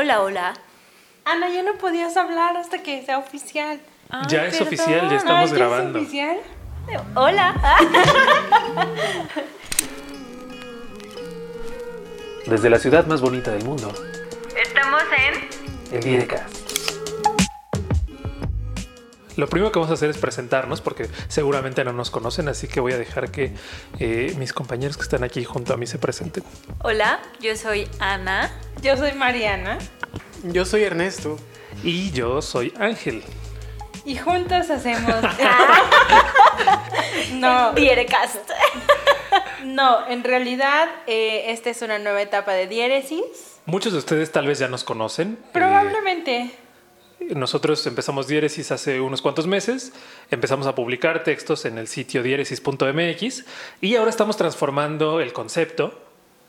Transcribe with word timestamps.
Hola, 0.00 0.22
hola. 0.22 0.54
Ana, 1.24 1.48
ya 1.50 1.64
no 1.64 1.74
podías 1.74 2.16
hablar 2.16 2.56
hasta 2.56 2.84
que 2.84 3.04
sea 3.04 3.18
oficial. 3.18 3.80
ya 4.28 4.46
es 4.46 4.60
oficial, 4.60 5.10
ya 5.10 5.16
estamos 5.16 5.50
Ah, 5.50 5.52
¿ya 5.52 5.56
grabando. 5.56 5.98
es 5.98 6.04
oficial? 6.04 6.36
Hola. 7.16 7.52
Desde 12.46 12.70
la 12.70 12.78
ciudad 12.78 13.06
más 13.08 13.20
bonita 13.20 13.50
del 13.50 13.64
mundo, 13.64 13.92
Estamos 14.62 15.02
en... 15.18 15.96
el 15.96 16.00
Direcast. 16.00 16.57
Lo 19.38 19.46
primero 19.46 19.70
que 19.70 19.78
vamos 19.78 19.92
a 19.92 19.94
hacer 19.94 20.10
es 20.10 20.18
presentarnos 20.18 20.80
porque 20.80 21.08
seguramente 21.28 21.84
no 21.84 21.92
nos 21.92 22.10
conocen, 22.10 22.48
así 22.48 22.66
que 22.66 22.80
voy 22.80 22.92
a 22.92 22.98
dejar 22.98 23.30
que 23.30 23.52
eh, 24.00 24.34
mis 24.36 24.52
compañeros 24.52 24.96
que 24.96 25.04
están 25.04 25.22
aquí 25.22 25.44
junto 25.44 25.72
a 25.72 25.76
mí 25.76 25.86
se 25.86 25.96
presenten. 25.96 26.42
Hola, 26.82 27.20
yo 27.40 27.56
soy 27.56 27.86
Ana. 28.00 28.50
Yo 28.82 28.96
soy 28.96 29.12
Mariana 29.12 29.78
Yo 30.42 30.64
soy 30.64 30.82
Ernesto. 30.82 31.36
Y 31.84 32.10
yo 32.10 32.42
soy 32.42 32.74
Ángel. 32.80 33.22
y 34.04 34.16
juntos 34.16 34.70
hacemos. 34.70 35.14
no, 37.34 37.72
Dierecast. 37.76 38.50
no, 39.62 40.04
en 40.08 40.24
realidad 40.24 40.88
eh, 41.06 41.52
esta 41.52 41.70
es 41.70 41.80
una 41.82 42.00
nueva 42.00 42.20
etapa 42.22 42.54
de 42.54 42.66
diéresis. 42.66 43.22
Muchos 43.66 43.92
de 43.92 44.00
ustedes 44.00 44.32
tal 44.32 44.48
vez 44.48 44.58
ya 44.58 44.66
nos 44.66 44.82
conocen. 44.82 45.38
Eh, 45.40 45.48
Probablemente. 45.52 46.50
Nosotros 47.20 47.84
empezamos 47.86 48.26
Diéresis 48.28 48.70
hace 48.70 49.00
unos 49.00 49.20
cuantos 49.22 49.46
meses, 49.46 49.92
empezamos 50.30 50.66
a 50.66 50.74
publicar 50.74 51.24
textos 51.24 51.64
en 51.64 51.76
el 51.76 51.88
sitio 51.88 52.22
diéresis.mx 52.22 53.44
y 53.80 53.96
ahora 53.96 54.10
estamos 54.10 54.36
transformando 54.36 55.20
el 55.20 55.32
concepto 55.32 56.00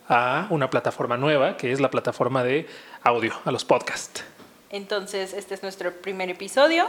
a 0.07 0.47
una 0.51 0.69
plataforma 0.69 1.17
nueva, 1.17 1.57
que 1.57 1.71
es 1.71 1.79
la 1.79 1.89
plataforma 1.89 2.43
de 2.43 2.67
audio, 3.03 3.33
a 3.45 3.51
los 3.51 3.65
podcasts. 3.65 4.23
Entonces, 4.69 5.33
este 5.33 5.55
es 5.55 5.63
nuestro 5.63 5.91
primer 5.91 6.29
episodio. 6.29 6.87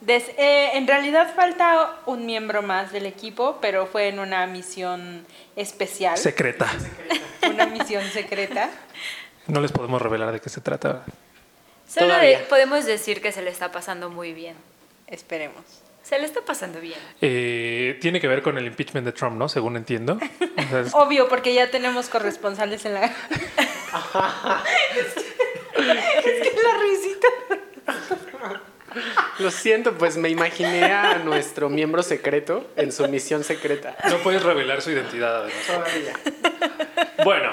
Des- 0.00 0.30
eh, 0.38 0.70
en 0.74 0.86
realidad 0.86 1.34
falta 1.34 1.96
un 2.06 2.26
miembro 2.26 2.62
más 2.62 2.92
del 2.92 3.06
equipo, 3.06 3.58
pero 3.60 3.86
fue 3.86 4.08
en 4.08 4.18
una 4.20 4.46
misión 4.46 5.26
especial, 5.56 6.16
Secreta. 6.16 6.66
una 7.50 7.66
misión 7.66 8.04
secreta. 8.04 8.70
No 9.46 9.60
les 9.60 9.72
podemos 9.72 10.00
revelar 10.00 10.32
de 10.32 10.40
qué 10.40 10.48
se 10.48 10.60
trata. 10.60 11.04
Solo 11.88 12.16
de- 12.18 12.38
podemos 12.48 12.84
decir 12.84 13.20
que 13.22 13.32
se 13.32 13.42
le 13.42 13.50
está 13.50 13.70
pasando 13.72 14.10
muy 14.10 14.32
bien. 14.32 14.56
Esperemos. 15.06 15.62
Se 16.02 16.18
le 16.18 16.24
está 16.26 16.40
pasando 16.42 16.80
bien. 16.80 16.98
Eh, 17.20 17.98
tiene 18.00 18.20
que 18.20 18.28
ver 18.28 18.40
con 18.42 18.56
el 18.58 18.66
impeachment 18.66 19.04
de 19.06 19.12
Trump, 19.12 19.36
¿no? 19.36 19.48
Según 19.48 19.76
entiendo. 19.76 20.14
O 20.20 20.62
sea, 20.70 20.80
es- 20.80 20.94
Obvio, 20.94 21.28
porque 21.28 21.52
ya 21.54 21.70
tenemos 21.70 22.08
corresponsales 22.08 22.84
en 22.84 22.94
la. 22.94 23.04
es 24.96 26.48
que 26.48 26.62
la 26.62 26.78
risita. 26.80 27.28
Lo 29.40 29.50
siento, 29.50 29.92
pues 29.98 30.16
me 30.16 30.28
imaginé 30.30 30.84
a 30.84 31.18
nuestro 31.18 31.68
miembro 31.68 32.02
secreto 32.02 32.66
en 32.76 32.92
su 32.92 33.06
misión 33.08 33.44
secreta. 33.44 33.94
no 34.08 34.16
puedes 34.18 34.42
revelar 34.42 34.80
su 34.82 34.90
identidad. 34.90 35.42
además. 35.42 35.66
Todavía. 35.66 36.12
Bueno, 37.24 37.52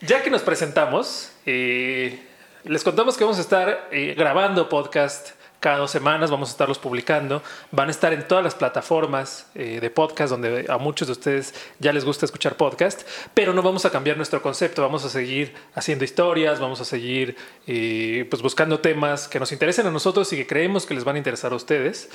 ya 0.00 0.22
que 0.22 0.30
nos 0.30 0.42
presentamos, 0.42 1.32
eh, 1.46 2.22
les 2.64 2.82
contamos 2.82 3.16
que 3.16 3.24
vamos 3.24 3.38
a 3.38 3.42
estar 3.42 3.88
eh, 3.90 4.14
grabando 4.16 4.68
podcast 4.70 5.30
cada 5.60 5.78
dos 5.78 5.90
semanas, 5.90 6.30
vamos 6.30 6.48
a 6.48 6.52
estarlos 6.52 6.78
publicando, 6.78 7.42
van 7.70 7.88
a 7.88 7.90
estar 7.90 8.12
en 8.12 8.26
todas 8.26 8.42
las 8.42 8.54
plataformas 8.54 9.46
eh, 9.54 9.80
de 9.80 9.90
podcast 9.90 10.30
donde 10.30 10.66
a 10.68 10.78
muchos 10.78 11.08
de 11.08 11.12
ustedes 11.12 11.54
ya 11.78 11.92
les 11.92 12.04
gusta 12.04 12.24
escuchar 12.24 12.56
podcast, 12.56 13.06
pero 13.34 13.52
no 13.52 13.62
vamos 13.62 13.84
a 13.84 13.90
cambiar 13.90 14.16
nuestro 14.16 14.40
concepto, 14.40 14.80
vamos 14.80 15.04
a 15.04 15.10
seguir 15.10 15.54
haciendo 15.74 16.04
historias, 16.04 16.58
vamos 16.58 16.80
a 16.80 16.84
seguir 16.84 17.36
eh, 17.66 18.26
pues 18.30 18.42
buscando 18.42 18.80
temas 18.80 19.28
que 19.28 19.38
nos 19.38 19.52
interesen 19.52 19.86
a 19.86 19.90
nosotros 19.90 20.32
y 20.32 20.36
que 20.36 20.46
creemos 20.46 20.86
que 20.86 20.94
les 20.94 21.04
van 21.04 21.16
a 21.16 21.18
interesar 21.18 21.52
a 21.52 21.56
ustedes 21.56 22.08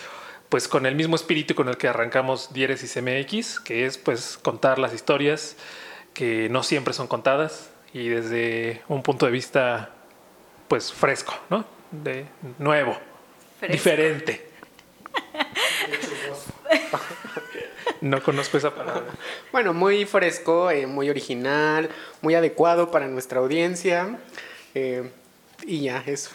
pues 0.49 0.67
con 0.67 0.87
el 0.87 0.95
mismo 0.95 1.15
espíritu 1.15 1.53
con 1.53 1.69
el 1.69 1.77
que 1.77 1.87
arrancamos 1.87 2.53
Diéresis 2.53 2.97
MX, 2.99 3.59
que 3.59 3.85
es 3.85 3.99
pues 3.99 4.39
contar 4.41 4.79
las 4.79 4.95
historias 4.95 5.57
que 6.15 6.49
no 6.49 6.63
siempre 6.63 6.95
son 6.95 7.05
contadas 7.05 7.69
y 7.93 8.07
desde 8.09 8.81
un 8.87 9.03
punto 9.03 9.27
de 9.27 9.31
vista 9.31 9.91
pues 10.69 10.93
fresco, 10.93 11.33
¿no? 11.49 11.65
De 11.91 12.25
nuevo, 12.57 12.97
Fresco. 13.59 13.73
diferente. 13.73 14.49
No 18.01 18.23
conozco 18.23 18.57
esa 18.57 18.73
palabra. 18.73 19.03
Bueno, 19.51 19.73
muy 19.73 20.05
fresco, 20.05 20.71
eh, 20.71 20.87
muy 20.87 21.09
original, 21.09 21.89
muy 22.21 22.33
adecuado 22.33 22.91
para 22.91 23.07
nuestra 23.07 23.39
audiencia. 23.41 24.17
eh, 24.73 25.11
y 25.63 25.81
ya, 25.81 26.01
eso. 26.05 26.29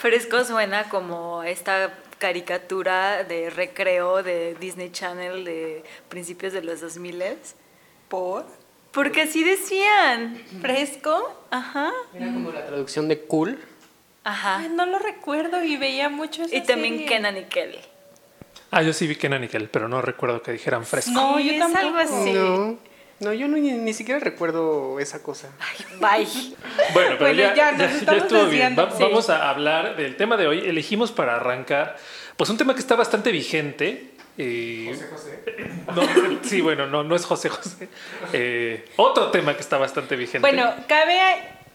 Fresco 0.00 0.42
suena 0.44 0.88
como 0.88 1.42
esta 1.42 1.92
caricatura 2.18 3.24
de 3.24 3.50
recreo 3.50 4.22
de 4.22 4.54
Disney 4.54 4.90
Channel 4.90 5.44
de 5.44 5.84
principios 6.08 6.54
de 6.54 6.62
los 6.62 6.80
2000 6.80 7.22
¿Por? 8.08 8.46
Porque 8.96 9.22
así 9.22 9.44
decían. 9.44 10.42
¿Fresco? 10.62 11.44
Ajá. 11.50 11.92
Era 12.14 12.26
como 12.32 12.50
la 12.50 12.64
traducción 12.66 13.08
de 13.08 13.20
cool. 13.20 13.58
Ajá. 14.24 14.56
Ay, 14.60 14.70
no 14.74 14.86
lo 14.86 14.98
recuerdo 14.98 15.62
y 15.62 15.76
veía 15.76 16.08
mucho 16.08 16.42
esa 16.44 16.56
Y 16.56 16.62
también 16.62 16.94
serie. 16.94 17.06
Kenan 17.06 17.36
y 17.36 17.42
Kelly. 17.44 17.78
Ah, 18.70 18.82
yo 18.82 18.92
sí 18.94 19.06
vi 19.06 19.14
Kenan 19.16 19.44
y 19.44 19.48
Kel, 19.48 19.68
pero 19.68 19.86
no 19.86 20.00
recuerdo 20.00 20.42
que 20.42 20.50
dijeran 20.52 20.84
fresco. 20.86 21.12
No, 21.12 21.38
yo 21.38 21.52
es 21.52 21.58
tampoco. 21.58 21.84
algo 21.86 21.98
así. 21.98 22.32
No, 22.32 22.78
no, 23.20 23.32
yo 23.34 23.46
no, 23.48 23.56
ni, 23.58 23.70
ni 23.72 23.92
siquiera 23.92 24.18
recuerdo 24.18 24.98
esa 24.98 25.22
cosa. 25.22 25.50
Bye. 26.00 26.26
Bueno, 26.94 27.16
pero 27.18 27.18
Bueno, 27.18 27.34
ya, 27.34 27.54
ya, 27.54 27.76
ya- 27.76 28.00
ya 28.04 28.12
estuvo 28.16 28.46
bien. 28.46 28.74
Va- 28.78 28.90
sí. 28.90 29.02
Vamos 29.02 29.28
a 29.30 29.50
hablar 29.50 29.94
del 29.96 30.16
tema 30.16 30.36
de 30.38 30.46
hoy. 30.46 30.60
Elegimos 30.60 31.12
para 31.12 31.36
arrancar, 31.36 31.96
pues 32.38 32.48
un 32.50 32.56
tema 32.56 32.72
que 32.74 32.80
está 32.80 32.96
bastante 32.96 33.30
vigente. 33.30 34.10
Eh, 34.38 34.98
no, 35.94 36.02
sí, 36.42 36.60
bueno, 36.60 36.86
no, 36.86 37.02
no 37.04 37.16
es 37.16 37.24
José 37.24 37.48
José. 37.48 37.88
Eh, 38.32 38.84
otro 38.96 39.30
tema 39.30 39.54
que 39.54 39.60
está 39.60 39.78
bastante 39.78 40.16
vigente. 40.16 40.40
Bueno, 40.40 40.74
cabe 40.88 41.20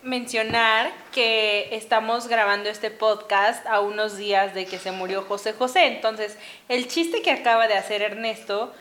mencionar 0.04 0.92
que 1.12 1.76
estamos 1.76 2.28
grabando 2.28 2.70
este 2.70 2.92
podcast 2.92 3.66
a 3.68 3.80
unos 3.80 4.18
días 4.18 4.54
de 4.54 4.66
que 4.66 4.80
se 4.80 4.92
murió 4.92 5.24
José 5.24 5.54
José. 5.54 5.88
Entonces, 5.88 6.38
el 6.70 6.88
chiste 6.88 7.22
que 7.22 7.32
acaba 7.32 7.68
de 7.68 7.76
hacer 7.76 8.02
Ernesto 8.02 8.74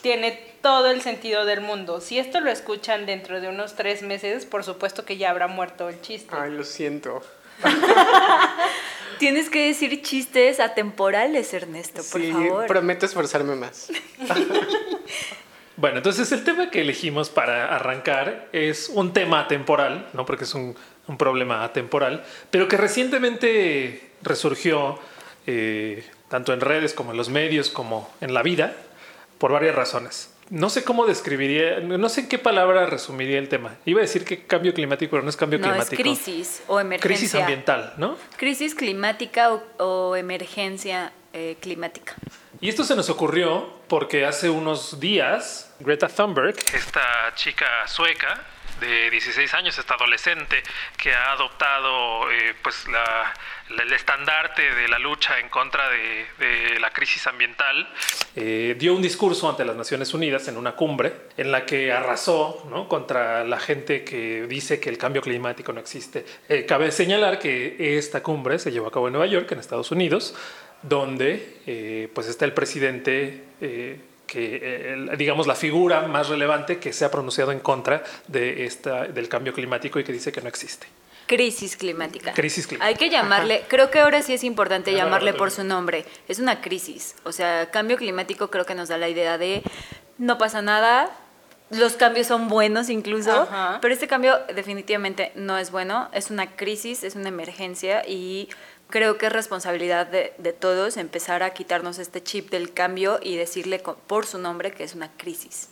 tiene 0.00 0.32
todo 0.60 0.90
el 0.90 1.00
sentido 1.00 1.44
del 1.44 1.60
mundo. 1.60 2.00
Si 2.00 2.18
esto 2.18 2.40
lo 2.40 2.50
escuchan 2.50 3.06
dentro 3.06 3.40
de 3.40 3.48
unos 3.48 3.74
tres 3.74 4.02
meses, 4.02 4.46
por 4.46 4.64
supuesto 4.64 5.04
que 5.04 5.16
ya 5.16 5.30
habrá 5.30 5.46
muerto 5.46 5.88
el 5.88 6.00
chiste. 6.00 6.34
Ay, 6.36 6.50
lo 6.50 6.64
siento. 6.64 7.22
Tienes 9.22 9.50
que 9.50 9.68
decir 9.68 10.02
chistes 10.02 10.58
atemporales, 10.58 11.54
Ernesto, 11.54 12.02
por 12.10 12.20
sí, 12.20 12.32
favor. 12.32 12.66
prometo 12.66 13.06
esforzarme 13.06 13.54
más. 13.54 13.88
Bueno, 15.76 15.98
entonces 15.98 16.30
el 16.32 16.44
tema 16.44 16.70
que 16.70 16.80
elegimos 16.82 17.30
para 17.30 17.74
arrancar 17.74 18.48
es 18.52 18.88
un 18.88 19.12
tema 19.12 19.40
atemporal, 19.40 20.06
¿no? 20.12 20.26
Porque 20.26 20.44
es 20.44 20.54
un, 20.54 20.76
un 21.06 21.16
problema 21.16 21.64
atemporal, 21.64 22.24
pero 22.50 22.68
que 22.68 22.76
recientemente 22.76 24.10
resurgió 24.22 24.98
eh, 25.46 26.04
tanto 26.28 26.52
en 26.52 26.60
redes 26.60 26.92
como 26.92 27.12
en 27.12 27.16
los 27.16 27.30
medios 27.30 27.70
como 27.70 28.12
en 28.20 28.34
la 28.34 28.42
vida 28.42 28.74
por 29.38 29.52
varias 29.52 29.74
razones. 29.74 30.30
No 30.52 30.68
sé 30.68 30.84
cómo 30.84 31.06
describiría, 31.06 31.80
no 31.80 32.08
sé 32.10 32.20
en 32.20 32.28
qué 32.28 32.38
palabra 32.38 32.84
resumiría 32.84 33.38
el 33.38 33.48
tema. 33.48 33.74
Iba 33.86 34.00
a 34.00 34.02
decir 34.02 34.22
que 34.22 34.44
cambio 34.44 34.74
climático, 34.74 35.12
pero 35.12 35.22
no 35.22 35.30
es 35.30 35.36
cambio 35.36 35.58
no, 35.58 35.64
es 35.64 35.88
climático. 35.88 36.02
crisis 36.02 36.62
o 36.68 36.78
emergencia. 36.78 37.16
Crisis 37.16 37.34
ambiental, 37.34 37.94
¿no? 37.96 38.18
Crisis 38.36 38.74
climática 38.74 39.54
o, 39.54 39.62
o 39.78 40.14
emergencia 40.14 41.10
eh, 41.32 41.56
climática. 41.58 42.14
Y 42.60 42.68
esto 42.68 42.84
se 42.84 42.94
nos 42.94 43.08
ocurrió 43.08 43.66
porque 43.88 44.26
hace 44.26 44.50
unos 44.50 45.00
días 45.00 45.72
Greta 45.80 46.08
Thunberg, 46.08 46.56
esta 46.74 47.32
chica 47.34 47.66
sueca 47.86 48.44
de 48.82 49.10
16 49.10 49.54
años, 49.54 49.78
esta 49.78 49.94
adolescente 49.94 50.62
que 50.96 51.14
ha 51.14 51.32
adoptado 51.32 52.30
eh, 52.30 52.54
pues 52.62 52.86
la, 52.88 53.32
el 53.82 53.92
estandarte 53.92 54.74
de 54.74 54.88
la 54.88 54.98
lucha 54.98 55.38
en 55.38 55.48
contra 55.48 55.88
de, 55.88 56.78
la 56.80 56.90
crisis 56.90 57.26
ambiental, 57.28 57.88
eh, 58.34 58.74
dio 58.78 58.94
un 58.94 59.02
discurso 59.02 59.48
ante 59.48 59.64
las 59.64 59.76
Naciones 59.76 60.12
Unidas 60.14 60.48
en 60.48 60.56
una 60.56 60.72
cumbre 60.72 61.12
en 61.36 61.52
la 61.52 61.64
que 61.64 61.92
arrasó 61.92 62.66
¿no? 62.68 62.88
contra 62.88 63.44
la 63.44 63.60
gente 63.60 64.02
que 64.02 64.46
dice 64.48 64.80
que 64.80 64.90
el 64.90 64.98
cambio 64.98 65.22
climático 65.22 65.72
no 65.72 65.80
existe. 65.80 66.24
Eh, 66.48 66.66
cabe 66.66 66.90
señalar 66.90 67.38
que 67.38 67.96
esta 67.96 68.22
cumbre 68.22 68.58
se 68.58 68.72
llevó 68.72 68.88
a 68.88 68.92
cabo 68.92 69.06
en 69.06 69.12
Nueva 69.12 69.26
York, 69.26 69.50
en 69.52 69.60
Estados 69.60 69.92
Unidos, 69.92 70.34
donde 70.82 72.10
pues 72.12 72.26
está 72.26 72.44
el 72.44 72.52
presidente 72.52 73.44
que 74.32 74.60
eh, 74.62 75.16
digamos 75.18 75.46
la 75.46 75.54
figura 75.54 76.02
más 76.08 76.30
relevante 76.30 76.78
que 76.78 76.92
se 76.94 77.04
ha 77.04 77.10
pronunciado 77.10 77.52
en 77.52 77.60
contra 77.60 78.02
de 78.28 78.64
esta 78.64 79.04
del 79.04 79.28
cambio 79.28 79.52
climático 79.52 80.00
y 80.00 80.04
que 80.04 80.12
dice 80.12 80.32
que 80.32 80.40
no 80.40 80.48
existe. 80.48 80.86
Crisis 81.26 81.76
climática. 81.76 82.32
Crisis 82.32 82.66
climática. 82.66 82.88
Hay 82.88 82.94
que 82.94 83.10
llamarle, 83.10 83.64
creo 83.68 83.90
que 83.90 84.00
ahora 84.00 84.22
sí 84.22 84.32
es 84.32 84.42
importante 84.42 84.92
Ya, 84.92 85.04
llamarle 85.04 85.34
por 85.34 85.50
su 85.50 85.64
nombre. 85.64 86.04
Es 86.28 86.38
una 86.38 86.60
crisis. 86.62 87.14
O 87.24 87.32
sea, 87.32 87.70
cambio 87.70 87.96
climático 87.96 88.50
creo 88.50 88.64
que 88.64 88.74
nos 88.74 88.88
da 88.88 88.96
la 88.96 89.08
idea 89.08 89.36
de 89.36 89.62
no 90.18 90.38
pasa 90.38 90.62
nada, 90.62 91.10
los 91.70 91.94
cambios 91.94 92.26
son 92.26 92.48
buenos 92.48 92.90
incluso, 92.90 93.32
Ajá. 93.32 93.78
pero 93.80 93.94
este 93.94 94.06
cambio 94.06 94.38
definitivamente 94.54 95.32
no 95.34 95.58
es 95.58 95.70
bueno, 95.70 96.08
es 96.12 96.30
una 96.30 96.54
crisis, 96.54 97.02
es 97.02 97.16
una 97.16 97.28
emergencia 97.28 98.02
y 98.06 98.48
creo 98.92 99.18
que 99.18 99.26
es 99.26 99.32
responsabilidad 99.32 100.06
de, 100.06 100.32
de 100.38 100.52
todos 100.52 100.96
empezar 100.96 101.42
a 101.42 101.50
quitarnos 101.52 101.98
este 101.98 102.22
chip 102.22 102.50
del 102.50 102.72
cambio 102.72 103.18
y 103.20 103.34
decirle 103.34 103.80
co- 103.80 103.96
por 104.06 104.24
su 104.26 104.38
nombre 104.38 104.70
que 104.70 104.84
es 104.84 104.94
una 104.94 105.10
crisis. 105.16 105.68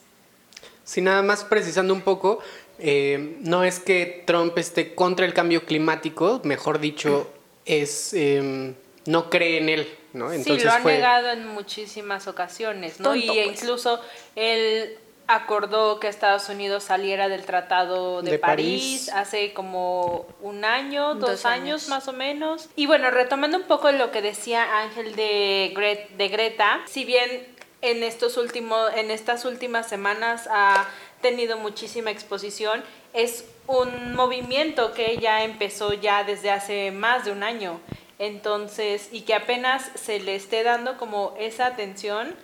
Si 0.83 1.01
nada 1.01 1.23
más 1.23 1.45
precisando 1.45 1.95
un 1.95 2.03
poco, 2.03 2.41
eh, 2.81 3.37
no 3.41 3.63
es 3.63 3.79
que 3.79 4.25
Trump 4.27 4.59
esté 4.59 4.97
contra 4.97 5.25
el 5.25 5.33
cambio 5.35 5.65
climático, 5.65 6.41
mejor 6.43 6.81
dicho, 6.81 7.31
es 7.65 8.13
eh, 8.15 8.75
no 9.07 9.31
cree 9.31 9.59
en 9.59 9.69
él, 9.69 9.99
¿no? 10.15 10.33
sí, 10.33 10.59
lo 10.59 10.73
ha 10.73 10.81
negado 10.81 11.31
en 11.31 11.47
muchísimas 11.47 12.27
ocasiones, 12.27 12.99
¿no? 12.99 13.11
Tonto, 13.11 13.33
y 13.33 13.45
pues. 13.45 13.47
incluso 13.63 14.01
él 14.35 14.99
acordó 15.35 16.01
que 16.01 16.09
Estados 16.09 16.49
Unidos 16.49 16.85
saliera 16.85 17.29
del 17.29 17.45
Tratado 17.45 18.23
de, 18.23 18.33
De 18.33 18.39
París, 18.39 19.07
París. 19.07 19.09
hace 19.15 19.53
como 19.53 20.27
un 20.41 20.65
año, 20.65 21.15
dos, 21.15 21.31
Dos 21.31 21.45
años. 21.47 21.63
años. 21.85 21.89
más 21.89 22.09
o 22.09 22.13
menos. 22.13 22.69
Y 22.77 22.87
bueno, 22.87 23.11
retomando 23.11 23.57
un 23.59 23.65
poco 23.65 23.91
lo 23.93 24.11
que 24.11 24.23
decía 24.23 24.79
Ángel 24.81 25.15
de, 25.17 25.73
Gre- 25.75 26.09
de 26.17 26.29
Greta, 26.29 26.81
si 26.87 27.05
bien 27.05 27.47
en 27.83 28.03
estos 28.03 28.37
últimos, 28.37 28.91
en 28.95 29.11
estas 29.11 29.45
últimas 29.45 29.89
semanas 29.89 30.49
ha 30.51 30.87
tenido 31.23 31.57
muchísima 31.59 32.11
exposición, 32.11 32.83
es 33.13 33.45
un 33.67 34.15
movimiento 34.15 34.93
que 34.95 35.11
ella 35.13 35.45
empezó 35.45 35.93
ya 35.93 36.25
desde 36.25 36.51
hace 36.51 36.91
más 36.91 37.25
de 37.25 37.33
un 37.33 37.43
año. 37.43 37.81
Entonces, 38.19 39.09
y 39.13 39.23
que 39.23 39.33
apenas 39.35 39.91
se 39.95 40.21
le 40.21 40.35
esté 40.35 40.63
dando 40.63 40.99
como 40.99 41.35
esa 41.39 41.67
atención, 41.67 42.35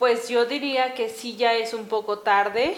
pues 0.00 0.30
yo 0.30 0.46
diría 0.46 0.94
que 0.94 1.10
sí 1.10 1.36
ya 1.36 1.52
es 1.52 1.74
un 1.74 1.86
poco 1.86 2.20
tarde. 2.20 2.74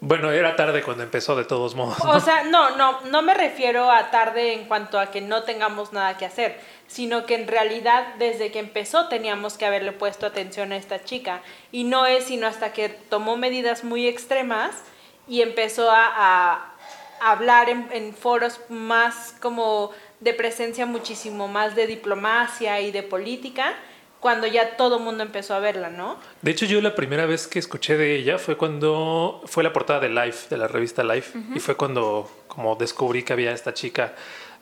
Bueno, 0.00 0.30
era 0.30 0.54
tarde 0.54 0.80
cuando 0.82 1.02
empezó 1.02 1.34
de 1.34 1.44
todos 1.44 1.74
modos. 1.74 1.98
O 2.04 2.20
sea, 2.20 2.44
no, 2.44 2.76
no, 2.76 3.00
no 3.02 3.22
me 3.22 3.34
refiero 3.34 3.90
a 3.90 4.12
tarde 4.12 4.52
en 4.52 4.66
cuanto 4.66 5.00
a 5.00 5.10
que 5.10 5.20
no 5.20 5.42
tengamos 5.42 5.92
nada 5.92 6.16
que 6.16 6.24
hacer, 6.24 6.60
sino 6.86 7.26
que 7.26 7.34
en 7.34 7.48
realidad 7.48 8.14
desde 8.20 8.52
que 8.52 8.60
empezó 8.60 9.08
teníamos 9.08 9.58
que 9.58 9.66
haberle 9.66 9.90
puesto 9.90 10.24
atención 10.24 10.70
a 10.70 10.76
esta 10.76 11.02
chica. 11.02 11.42
Y 11.72 11.82
no 11.82 12.06
es 12.06 12.24
sino 12.24 12.46
hasta 12.46 12.72
que 12.72 12.88
tomó 12.88 13.36
medidas 13.36 13.82
muy 13.82 14.06
extremas 14.06 14.76
y 15.26 15.42
empezó 15.42 15.90
a, 15.90 16.06
a 16.06 16.74
hablar 17.20 17.68
en, 17.68 17.88
en 17.92 18.14
foros 18.14 18.60
más 18.68 19.34
como 19.42 19.90
de 20.20 20.34
presencia 20.34 20.86
muchísimo 20.86 21.48
más 21.48 21.74
de 21.74 21.88
diplomacia 21.88 22.80
y 22.80 22.92
de 22.92 23.02
política, 23.02 23.74
cuando 24.22 24.46
ya 24.46 24.76
todo 24.76 24.98
el 24.98 25.02
mundo 25.02 25.24
empezó 25.24 25.52
a 25.52 25.58
verla, 25.58 25.90
¿no? 25.90 26.16
De 26.42 26.52
hecho, 26.52 26.64
yo 26.64 26.80
la 26.80 26.94
primera 26.94 27.26
vez 27.26 27.48
que 27.48 27.58
escuché 27.58 27.96
de 27.96 28.14
ella 28.14 28.38
fue 28.38 28.56
cuando 28.56 29.42
fue 29.46 29.64
la 29.64 29.72
portada 29.72 29.98
de 29.98 30.10
Life, 30.10 30.46
de 30.48 30.56
la 30.58 30.68
revista 30.68 31.02
Life, 31.02 31.36
y 31.56 31.58
fue 31.58 31.74
cuando 31.74 32.30
como 32.46 32.76
descubrí 32.76 33.24
que 33.24 33.32
había 33.32 33.50
esta 33.50 33.74
chica 33.74 34.14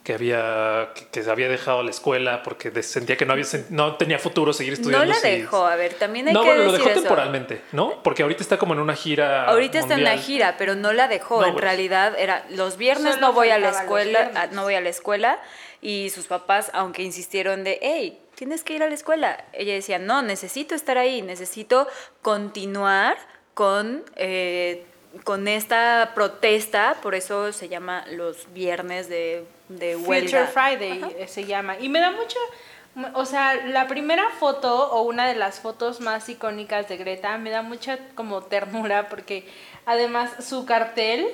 que 0.03 0.15
había 0.15 0.89
que, 1.13 1.23
se 1.23 1.31
había 1.31 1.51
dejado 1.51 1.83
la 1.83 1.91
escuela 1.91 2.43
porque 2.43 2.83
sentía 2.83 3.19
que 3.19 3.27
no 3.27 3.35
había 3.35 3.45
no 3.69 3.97
tenía 3.97 4.19
futuro 4.19 4.55
seguir 4.55 4.73
estudiando. 4.73 5.05
No 5.05 5.13
la 5.13 5.21
dejó, 5.21 5.67
a 5.67 5.77
ver, 5.77 5.93
también 5.93 6.27
hay 6.29 6.33
No, 6.33 6.41
que 6.41 6.47
bueno, 6.49 6.65
lo 6.65 6.73
decir 6.73 6.87
dejó 6.87 6.91
eso. 6.93 7.01
temporalmente, 7.03 7.61
¿no? 7.73 8.03
Porque 8.03 8.23
ahorita 8.23 8.43
está 8.43 8.57
como 8.57 8.73
en 8.73 8.81
una 8.81 8.97
gira. 8.97 9.45
Ahorita 9.45 9.79
está 9.79 9.93
en 9.93 10.05
la 10.05 10.17
gira, 10.17 10.55
pero 10.57 10.75
no 10.75 10.95
la 10.95 11.07
dejó. 11.07 11.43
No, 11.43 11.49
en 11.49 11.53
bueno. 11.53 11.67
realidad 11.67 12.15
era 12.19 12.47
los 12.49 12.79
viernes 12.79 13.17
Solo 13.17 13.27
no 13.27 13.33
voy 13.35 13.51
a 13.51 13.59
la 13.59 13.69
escuela, 13.69 14.31
ah, 14.37 14.47
no 14.53 14.63
voy 14.63 14.75
a 14.75 14.81
la 14.81 14.89
escuela 14.89 15.39
y 15.83 16.11
sus 16.11 16.27
papás, 16.27 16.71
aunque 16.75 17.03
insistieron 17.03 17.65
de, 17.65 17.79
hey, 17.83 18.19
tienes 18.35 18.65
que 18.65 18.75
ir 18.75 18.83
a 18.83 18.89
la 18.89 18.95
escuela, 18.95 19.45
ella 19.53 19.75
decía, 19.75 19.99
no, 19.99 20.23
necesito 20.23 20.75
estar 20.75 20.99
ahí, 20.99 21.23
necesito 21.23 21.87
continuar 22.23 23.17
con 23.55 24.05
eh, 24.17 24.85
con 25.25 25.49
esta 25.49 26.13
protesta, 26.15 26.99
por 27.03 27.15
eso 27.15 27.53
se 27.53 27.69
llama 27.69 28.05
los 28.13 28.53
viernes 28.53 29.09
de, 29.09 29.45
de 29.69 29.95
Future 29.95 30.09
huelga. 30.09 30.47
Friday 30.47 31.17
eh, 31.19 31.27
se 31.27 31.45
llama. 31.45 31.79
Y 31.79 31.89
me 31.89 32.01
da 32.01 32.13
mucho, 32.13 32.39
o 33.15 33.25
sea, 33.25 33.55
la 33.67 33.89
primera 33.89 34.29
foto 34.39 34.91
o 34.93 35.03
una 35.03 35.27
de 35.27 35.35
las 35.35 35.61
fotos 35.61 36.01
más 36.01 36.29
icónicas 36.29 36.89
de 36.89 36.97
Greta 36.97 37.37
me 37.39 37.51
da 37.51 37.63
mucha 37.63 37.99
como 38.15 38.43
ternura 38.43 39.09
porque 39.09 39.47
además 39.85 40.31
su 40.45 40.65
cartel 40.65 41.29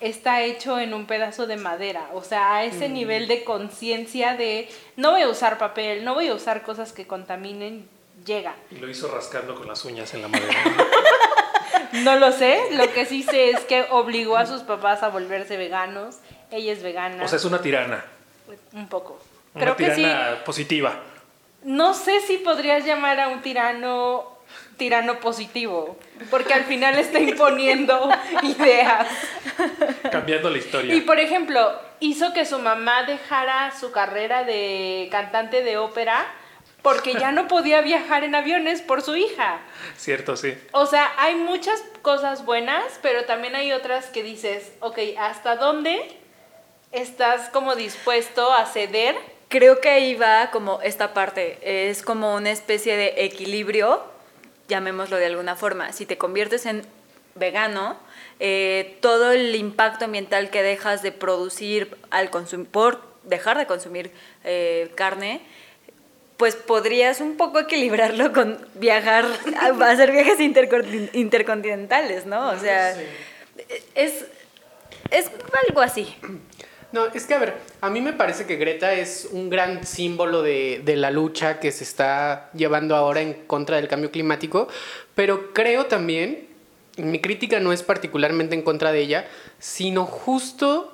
está 0.00 0.42
hecho 0.42 0.78
en 0.78 0.94
un 0.94 1.06
pedazo 1.06 1.46
de 1.46 1.56
madera, 1.56 2.08
o 2.12 2.22
sea, 2.22 2.56
a 2.56 2.64
ese 2.64 2.88
nivel 2.88 3.28
de 3.28 3.44
conciencia 3.44 4.36
de 4.36 4.68
no 4.96 5.12
voy 5.12 5.22
a 5.22 5.28
usar 5.28 5.58
papel, 5.58 6.04
no 6.04 6.14
voy 6.14 6.28
a 6.28 6.34
usar 6.34 6.62
cosas 6.62 6.92
que 6.92 7.06
contaminen, 7.06 7.88
llega. 8.24 8.54
Y 8.70 8.76
lo 8.76 8.88
hizo 8.90 9.08
rascando 9.08 9.54
con 9.54 9.66
las 9.68 9.84
uñas 9.84 10.12
en 10.14 10.22
la 10.22 10.28
madera. 10.28 10.54
No 11.92 12.16
lo 12.16 12.32
sé, 12.32 12.60
lo 12.72 12.92
que 12.92 13.06
sí 13.06 13.22
sé 13.22 13.50
es 13.50 13.60
que 13.60 13.86
obligó 13.90 14.36
a 14.36 14.46
sus 14.46 14.62
papás 14.62 15.02
a 15.02 15.08
volverse 15.08 15.56
veganos, 15.56 16.16
ella 16.50 16.72
es 16.72 16.82
vegana, 16.82 17.24
o 17.24 17.28
sea, 17.28 17.36
es 17.38 17.44
una 17.44 17.60
tirana. 17.62 18.04
un 18.72 18.88
poco. 18.88 19.18
Una 19.54 19.64
Creo 19.64 19.76
que 19.76 19.90
sí. 19.90 20.02
tirana 20.02 20.44
positiva. 20.44 20.94
No 21.62 21.94
sé 21.94 22.20
si 22.20 22.38
podrías 22.38 22.84
llamar 22.84 23.20
a 23.20 23.28
un 23.28 23.40
tirano 23.40 24.36
tirano 24.76 25.20
positivo, 25.20 25.96
porque 26.30 26.54
al 26.54 26.64
final 26.64 26.98
está 26.98 27.18
imponiendo 27.18 28.10
ideas. 28.42 29.06
Cambiando 30.10 30.50
la 30.50 30.58
historia. 30.58 30.94
Y 30.94 31.00
por 31.02 31.18
ejemplo, 31.18 31.78
hizo 32.00 32.32
que 32.32 32.44
su 32.44 32.58
mamá 32.58 33.04
dejara 33.04 33.72
su 33.78 33.92
carrera 33.92 34.44
de 34.44 35.08
cantante 35.10 35.62
de 35.62 35.78
ópera 35.78 36.26
porque 36.86 37.14
ya 37.14 37.32
no 37.32 37.48
podía 37.48 37.80
viajar 37.80 38.22
en 38.22 38.36
aviones 38.36 38.80
por 38.80 39.02
su 39.02 39.16
hija. 39.16 39.58
Cierto, 39.96 40.36
sí. 40.36 40.56
O 40.70 40.86
sea, 40.86 41.12
hay 41.18 41.34
muchas 41.34 41.82
cosas 42.00 42.44
buenas, 42.44 43.00
pero 43.02 43.24
también 43.24 43.56
hay 43.56 43.72
otras 43.72 44.06
que 44.06 44.22
dices, 44.22 44.72
ok, 44.78 44.98
¿hasta 45.18 45.56
dónde 45.56 46.16
estás 46.92 47.48
como 47.48 47.74
dispuesto 47.74 48.52
a 48.52 48.66
ceder? 48.66 49.16
Creo 49.48 49.80
que 49.80 49.88
ahí 49.88 50.14
va 50.14 50.52
como 50.52 50.80
esta 50.80 51.12
parte, 51.12 51.58
es 51.90 52.02
como 52.02 52.36
una 52.36 52.52
especie 52.52 52.96
de 52.96 53.14
equilibrio, 53.24 54.04
llamémoslo 54.68 55.16
de 55.16 55.26
alguna 55.26 55.56
forma. 55.56 55.92
Si 55.92 56.06
te 56.06 56.16
conviertes 56.16 56.66
en 56.66 56.86
vegano, 57.34 57.96
eh, 58.40 58.96
todo 59.00 59.32
el 59.32 59.54
impacto 59.54 60.04
ambiental 60.04 60.50
que 60.50 60.62
dejas 60.62 61.02
de 61.02 61.12
producir 61.12 61.96
al 62.10 62.30
consumir, 62.30 62.68
por 62.68 63.00
dejar 63.24 63.58
de 63.58 63.66
consumir 63.66 64.10
eh, 64.44 64.90
carne, 64.94 65.40
pues 66.36 66.54
podrías 66.54 67.20
un 67.20 67.36
poco 67.36 67.60
equilibrarlo 67.60 68.32
con 68.32 68.58
viajar, 68.74 69.24
a 69.60 69.90
hacer 69.90 70.12
viajes 70.12 70.38
intercontin- 70.38 71.10
intercontinentales, 71.14 72.26
¿no? 72.26 72.50
O 72.50 72.58
sea, 72.58 72.94
es, 73.94 74.26
es 75.10 75.30
algo 75.66 75.80
así. 75.80 76.14
No, 76.92 77.06
es 77.06 77.26
que 77.26 77.34
a 77.34 77.38
ver, 77.38 77.54
a 77.80 77.90
mí 77.90 78.00
me 78.00 78.12
parece 78.12 78.46
que 78.46 78.56
Greta 78.56 78.92
es 78.94 79.28
un 79.32 79.50
gran 79.50 79.84
símbolo 79.84 80.42
de, 80.42 80.80
de 80.84 80.96
la 80.96 81.10
lucha 81.10 81.58
que 81.58 81.72
se 81.72 81.84
está 81.84 82.48
llevando 82.54 82.94
ahora 82.96 83.22
en 83.22 83.32
contra 83.46 83.76
del 83.76 83.88
cambio 83.88 84.10
climático, 84.10 84.68
pero 85.14 85.52
creo 85.52 85.86
también, 85.86 86.46
mi 86.96 87.20
crítica 87.20 87.60
no 87.60 87.72
es 87.72 87.82
particularmente 87.82 88.54
en 88.54 88.62
contra 88.62 88.92
de 88.92 89.00
ella, 89.00 89.28
sino 89.58 90.06
justo 90.06 90.92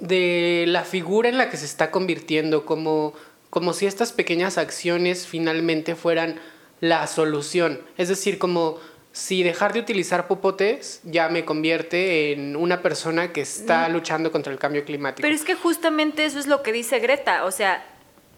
de 0.00 0.64
la 0.66 0.84
figura 0.84 1.28
en 1.28 1.38
la 1.38 1.50
que 1.50 1.56
se 1.56 1.66
está 1.66 1.90
convirtiendo, 1.90 2.66
como, 2.66 3.14
como 3.50 3.72
si 3.72 3.86
estas 3.86 4.12
pequeñas 4.12 4.58
acciones 4.58 5.26
finalmente 5.26 5.94
fueran 5.94 6.40
la 6.80 7.06
solución. 7.06 7.80
Es 7.96 8.08
decir, 8.08 8.38
como 8.38 8.78
si 9.12 9.44
dejar 9.44 9.72
de 9.72 9.80
utilizar 9.80 10.26
popotes 10.26 11.00
ya 11.04 11.28
me 11.28 11.44
convierte 11.44 12.32
en 12.32 12.56
una 12.56 12.82
persona 12.82 13.32
que 13.32 13.42
está 13.42 13.88
luchando 13.88 14.32
contra 14.32 14.52
el 14.52 14.58
cambio 14.58 14.84
climático. 14.84 15.22
Pero 15.22 15.34
es 15.34 15.44
que 15.44 15.54
justamente 15.54 16.24
eso 16.24 16.38
es 16.40 16.48
lo 16.48 16.62
que 16.62 16.72
dice 16.72 16.98
Greta, 16.98 17.44
o 17.44 17.52
sea, 17.52 17.86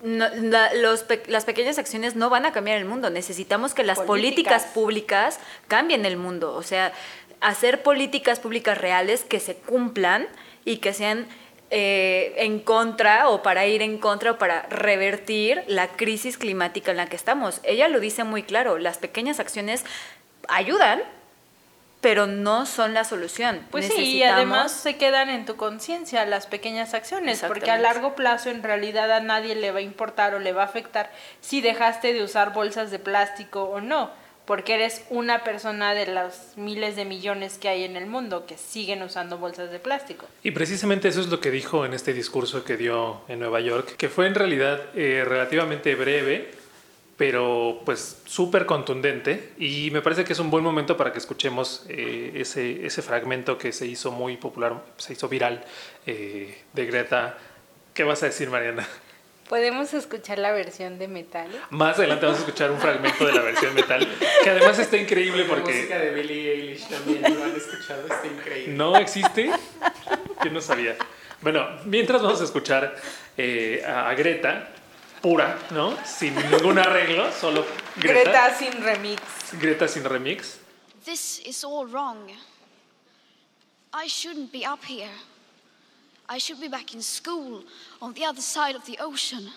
no- 0.03 0.29
la- 0.35 0.73
los 0.75 1.05
las 1.27 1.45
pequeñas 1.45 1.79
acciones 1.79 2.17
no 2.17 2.31
van 2.31 2.47
a 2.47 2.53
cambiar 2.53 2.79
el 2.79 2.85
mundo, 2.85 3.11
necesitamos 3.11 3.75
que 3.75 3.83
las 3.85 3.99
políticas, 4.01 4.65
Políticas. 4.65 4.75
públicas 4.75 5.41
cambien 5.69 6.05
el 6.07 6.17
mundo, 6.17 6.55
o 6.55 6.63
sea, 6.63 6.93
hacer 7.41 7.83
políticas 7.83 8.41
públicas 8.41 8.79
reales 8.79 9.25
que 9.25 9.41
se 9.41 9.55
cumplan 9.57 10.27
y 10.65 10.79
que 10.79 10.93
sean 10.93 11.27
eh, 11.71 12.35
en 12.39 12.61
contra 12.61 13.29
o 13.29 13.43
para 13.43 13.67
ir 13.67 13.83
en 13.83 13.99
contra 13.99 14.31
o 14.33 14.39
para 14.39 14.63
revertir 14.71 15.65
la 15.67 15.89
crisis 15.89 16.39
climática 16.39 16.93
en 16.93 16.97
la 16.97 17.07
que 17.09 17.17
estamos. 17.17 17.61
Ella 17.65 17.89
lo 17.89 17.99
dice 17.99 18.23
muy 18.23 18.45
claro, 18.45 18.79
las 18.79 18.99
pequeñas 18.99 19.41
acciones 19.41 19.85
ayudan, 20.49 21.03
pero 22.07 22.29
no 22.29 22.67
son 22.67 22.95
la 22.95 23.03
solución. 23.03 23.67
Pues 23.73 23.89
sí, 23.89 24.19
y 24.19 24.23
además 24.23 24.71
se 24.71 24.97
quedan 24.97 25.29
en 25.29 25.45
tu 25.45 25.57
conciencia 25.57 26.25
las 26.25 26.47
pequeñas 26.47 26.95
acciones, 26.95 27.43
porque 27.49 27.73
a 27.73 27.79
largo 27.79 28.15
plazo 28.15 28.49
en 28.49 28.63
realidad 28.63 29.11
a 29.11 29.19
nadie 29.19 29.57
le 29.57 29.73
va 29.73 29.81
a 29.81 29.83
importar 29.83 30.33
o 30.37 30.39
le 30.39 30.53
va 30.53 30.63
a 30.63 30.67
afectar 30.67 31.11
si 31.41 31.61
dejaste 31.61 32.13
de 32.13 32.23
usar 32.23 32.53
bolsas 32.53 32.93
de 32.93 33.01
plástico 33.01 33.65
o 33.65 33.81
no, 33.81 34.13
porque 34.45 34.75
eres 34.75 35.05
una 35.11 35.43
persona 35.43 35.95
de 35.95 36.07
los 36.07 36.53
miles 36.55 36.95
de 36.95 37.07
millones 37.07 37.59
que 37.59 37.71
hay 37.71 37.83
en 37.83 37.97
el 37.97 38.07
mundo 38.07 38.47
que 38.47 38.57
siguen 38.57 39.03
usando 39.03 39.39
bolsas 39.39 39.73
de 39.73 39.81
plástico. 39.81 40.27
Y 40.45 40.53
precisamente 40.53 41.09
eso 41.09 41.21
es 41.21 41.27
lo 41.27 41.41
que 41.41 41.51
dijo 41.51 41.85
en 41.85 41.93
este 41.93 42.13
discurso 42.13 42.63
que 42.63 42.77
dio 42.77 43.23
en 43.27 43.41
Nueva 43.41 43.59
York, 43.59 43.97
que 43.97 44.09
fue 44.09 44.29
en 44.29 44.37
realidad 44.37 44.81
eh, 44.95 45.25
relativamente 45.27 45.97
breve, 45.97 46.53
pero 47.17 47.81
pues 47.85 48.21
súper 48.27 48.67
contundente 48.67 49.53
y 49.59 49.91
me 49.91 50.03
parece 50.03 50.25
que 50.25 50.35
es 50.35 50.39
un 50.39 50.51
buen 50.51 50.63
momento 50.63 50.97
para 50.97 51.13
que 51.13 51.19
escuchemos 51.19 51.87
eh, 51.89 52.33
ese, 52.35 52.85
ese 52.85 53.03
fragmento 53.03 53.57
que 53.57 53.73
se 53.73 53.87
hizo 53.87 54.11
muy 54.13 54.37
popular, 54.37 54.83
se 54.99 55.15
hizo 55.15 55.29
viral 55.29 55.65
eh, 56.07 56.59
de 56.73 56.87
Greta. 56.87 57.39
¿Qué 57.95 58.05
vas 58.05 58.23
a 58.23 58.27
decir, 58.27 58.51
Mariana? 58.51 58.87
¿Podemos 59.49 59.95
escuchar 59.95 60.39
la 60.39 60.53
versión 60.53 60.99
de 60.99 61.07
metal? 61.07 61.49
Más 61.71 61.97
adelante 61.99 62.27
vamos 62.27 62.41
a 62.41 62.45
escuchar 62.45 62.71
un 62.71 62.81
fragmento 62.81 63.25
de 63.25 63.33
la 63.33 63.43
versión 63.43 63.75
metal, 63.75 64.07
que 64.43 64.51
además 64.51 64.79
está 64.79 64.97
increíble 64.97 65.45
porque... 65.45 65.71
La 65.71 65.77
música 65.77 65.99
de 66.01 66.11
Billie 66.11 66.53
Eilish 66.53 66.89
también, 66.89 67.23
¿lo 67.23 67.45
han 67.45 67.57
escuchado? 67.57 68.07
Está 68.09 68.27
increíble. 68.27 68.75
¿No 68.75 68.97
existe? 68.97 69.51
Yo 70.45 70.51
no 70.51 70.61
sabía. 70.61 70.97
Bueno, 71.43 71.65
mientras 71.85 72.23
vamos 72.23 72.41
a 72.41 72.45
escuchar 72.45 72.97
eh, 73.39 73.85
a 73.87 74.13
Greta, 74.15 74.69
pura, 75.27 75.59
¿no? 75.73 75.97
Sin 76.05 76.37
ningún 76.37 76.79
arreglo, 76.79 77.33
solo 77.33 77.67
Greta. 77.97 78.31
Greta 78.31 78.55
sin 78.57 78.73
remix. 78.81 79.21
Greta 79.61 79.89
sin 79.89 80.05
remix. 80.05 80.59
This 81.05 81.41
is 81.41 81.65
all 81.65 81.85
wrong. 81.85 82.31
I 83.93 84.07
shouldn't 84.07 84.53
be 84.53 84.65
up 84.65 84.85
here. 84.85 85.11
I 86.29 86.39
should 86.39 86.61
be 86.61 86.69
back 86.69 86.95
in 86.95 87.03
school 87.03 87.65
on 88.01 88.13
the 88.15 88.25
other 88.25 88.41
side 88.41 88.77
of 88.77 88.87
the 88.87 88.99
ocean. 89.01 89.51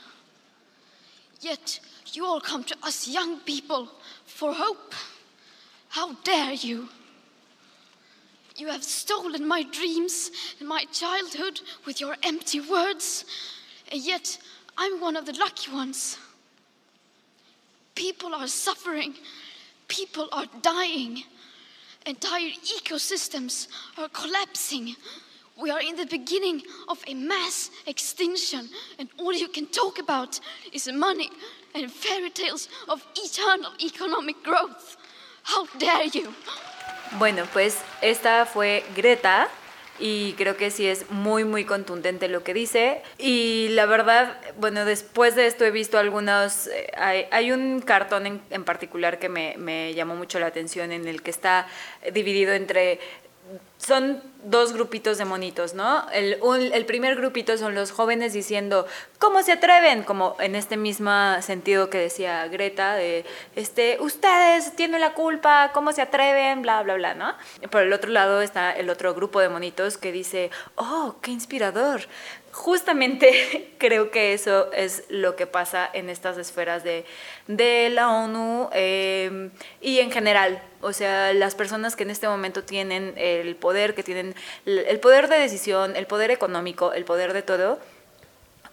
Yet 1.40 1.80
you 2.14 2.26
all 2.26 2.42
come 2.42 2.64
to 2.64 2.76
us 2.82 3.08
young 3.08 3.40
people 3.42 3.90
for 4.26 4.54
hope. 4.54 4.96
How 5.90 6.14
dare 6.24 6.54
you? 6.54 6.90
You 8.56 8.70
have 8.70 8.84
stolen 8.84 9.48
my 9.48 9.62
dreams 9.62 10.32
and 10.60 10.68
my 10.68 10.86
childhood 10.92 11.62
with 11.86 12.02
your 12.02 12.16
empty 12.24 12.60
words, 12.60 13.26
and 13.92 14.02
yet 14.04 14.40
I'm 14.81 15.01
one 15.01 15.17
of 15.17 15.25
the 15.25 15.33
lucky 15.33 15.71
ones. 15.71 16.17
People 17.95 18.33
are 18.33 18.48
suffering, 18.48 19.13
people 19.89 20.29
are 20.31 20.45
dying, 20.62 21.24
entire 22.05 22.51
ecosystems 22.77 23.67
are 23.98 24.07
collapsing. 24.07 24.95
We 25.62 25.69
are 25.69 25.81
in 25.81 25.98
the 25.98 26.05
beginning 26.05 26.62
of 26.88 27.03
a 27.07 27.13
mass 27.13 27.71
extinction, 27.88 28.69
and 28.98 29.09
all 29.17 29.33
you 29.33 29.50
can 29.50 29.65
talk 29.65 30.00
about 30.00 30.39
is 30.71 30.89
money 30.89 31.29
and 31.75 31.91
fairy 31.91 32.29
tales 32.29 32.69
of 32.88 33.05
eternal 33.17 33.71
economic 33.83 34.41
growth. 34.43 34.95
How 35.43 35.65
dare 35.77 36.05
you! 36.05 36.33
Bueno, 37.17 37.45
pues 37.51 37.83
esta 38.01 38.45
fue 38.45 38.86
Greta 38.95 39.50
y 40.00 40.34
creo 40.34 40.58
que 40.58 40.72
sí 40.72 40.88
es 40.88 41.10
muy, 41.12 41.44
muy 41.44 41.65
contundente 41.65 42.27
lo 42.27 42.44
que 42.44 42.53
dice. 42.53 43.01
Y 43.18 43.68
la 43.70 43.86
verdad, 43.86 44.39
bueno, 44.58 44.86
después 44.86 45.36
de 45.36 45.48
esto 45.48 45.65
he 45.65 45.72
visto 45.72 45.98
algunos, 45.98 46.68
eh, 46.68 46.88
hay, 46.98 47.25
hay, 47.32 47.51
un 47.51 47.82
cartón 47.82 48.25
en, 48.25 48.41
en 48.50 48.63
particular 48.63 49.20
que 49.20 49.29
me, 49.29 49.56
me, 49.58 49.94
llamó 49.94 50.15
mucho 50.15 50.39
la 50.39 50.48
atención 50.48 50.91
en 50.91 51.08
el 51.08 51.22
que 51.22 51.32
está 51.32 51.68
dividido 52.13 52.53
entre 52.53 53.00
son 53.77 54.22
dos 54.44 54.74
grupitos 54.74 55.18
de 55.18 55.25
monitos, 55.25 55.74
¿no? 55.74 56.06
El, 56.12 56.86
primer 56.86 57.15
grupito 57.15 57.58
son 57.58 57.75
los 57.75 57.91
jóvenes 57.91 58.34
diciendo, 58.34 58.86
¿cómo 59.20 59.41
se 59.41 59.53
atreven? 59.53 60.03
Como 60.03 60.36
en 60.39 60.56
este 60.56 60.77
mismo 60.77 61.12
sentido 61.41 61.89
que 61.89 61.98
decía 61.98 62.48
Greta, 62.48 62.96
de, 62.96 63.25
este, 63.56 63.98
ustedes 64.01 64.75
tienen 64.75 65.01
la 65.01 65.13
culpa, 65.13 65.72
¿cómo 65.74 65.91
se 65.91 66.01
atreven? 66.01 66.62
Bla, 66.62 66.84
bla, 66.84 66.96
bla, 66.96 67.13
¿no? 67.15 67.36
Por 67.70 67.82
el 67.82 67.94
otro 67.94 68.12
lado 68.12 68.41
está 68.41 68.72
el 68.72 68.89
otro 68.89 69.13
grupo 69.13 69.39
de 69.39 69.50
monitos 69.50 69.98
que 69.98 70.12
dice, 70.12 70.51
oh, 70.75 71.15
qué 71.22 71.32
inspirador. 71.32 72.01
Justamente 72.51 73.74
creo 73.77 74.12
que 74.12 74.34
eso 74.34 74.72
es 74.74 75.03
lo 75.10 75.36
que 75.36 75.48
pasa 75.48 75.89
en 75.94 76.10
estas 76.10 76.38
esferas 76.38 76.84
de, 76.84 77.06
de 77.48 77.89
la 77.89 78.10
ONU 78.10 78.70
eh, 78.74 79.50
y 79.82 80.00
en 80.00 80.12
general. 80.12 80.62
O 80.82 80.94
sea, 80.94 81.34
las 81.34 81.56
personas 81.56 81.96
que 81.96 82.03
en 82.03 82.10
este 82.10 82.27
momento 82.27 82.63
tienen 82.63 83.13
el 83.18 83.56
poder, 83.56 83.96
que 83.96 84.03
tienen 84.03 84.36
el 84.65 85.00
poder 85.00 85.27
de 85.27 85.38
decisión, 85.38 85.96
el 85.96 86.08
poder 86.08 86.32
económico, 86.32 86.94
el 86.94 87.03
poder 87.03 87.34
de 87.34 87.41
todo, 87.41 87.79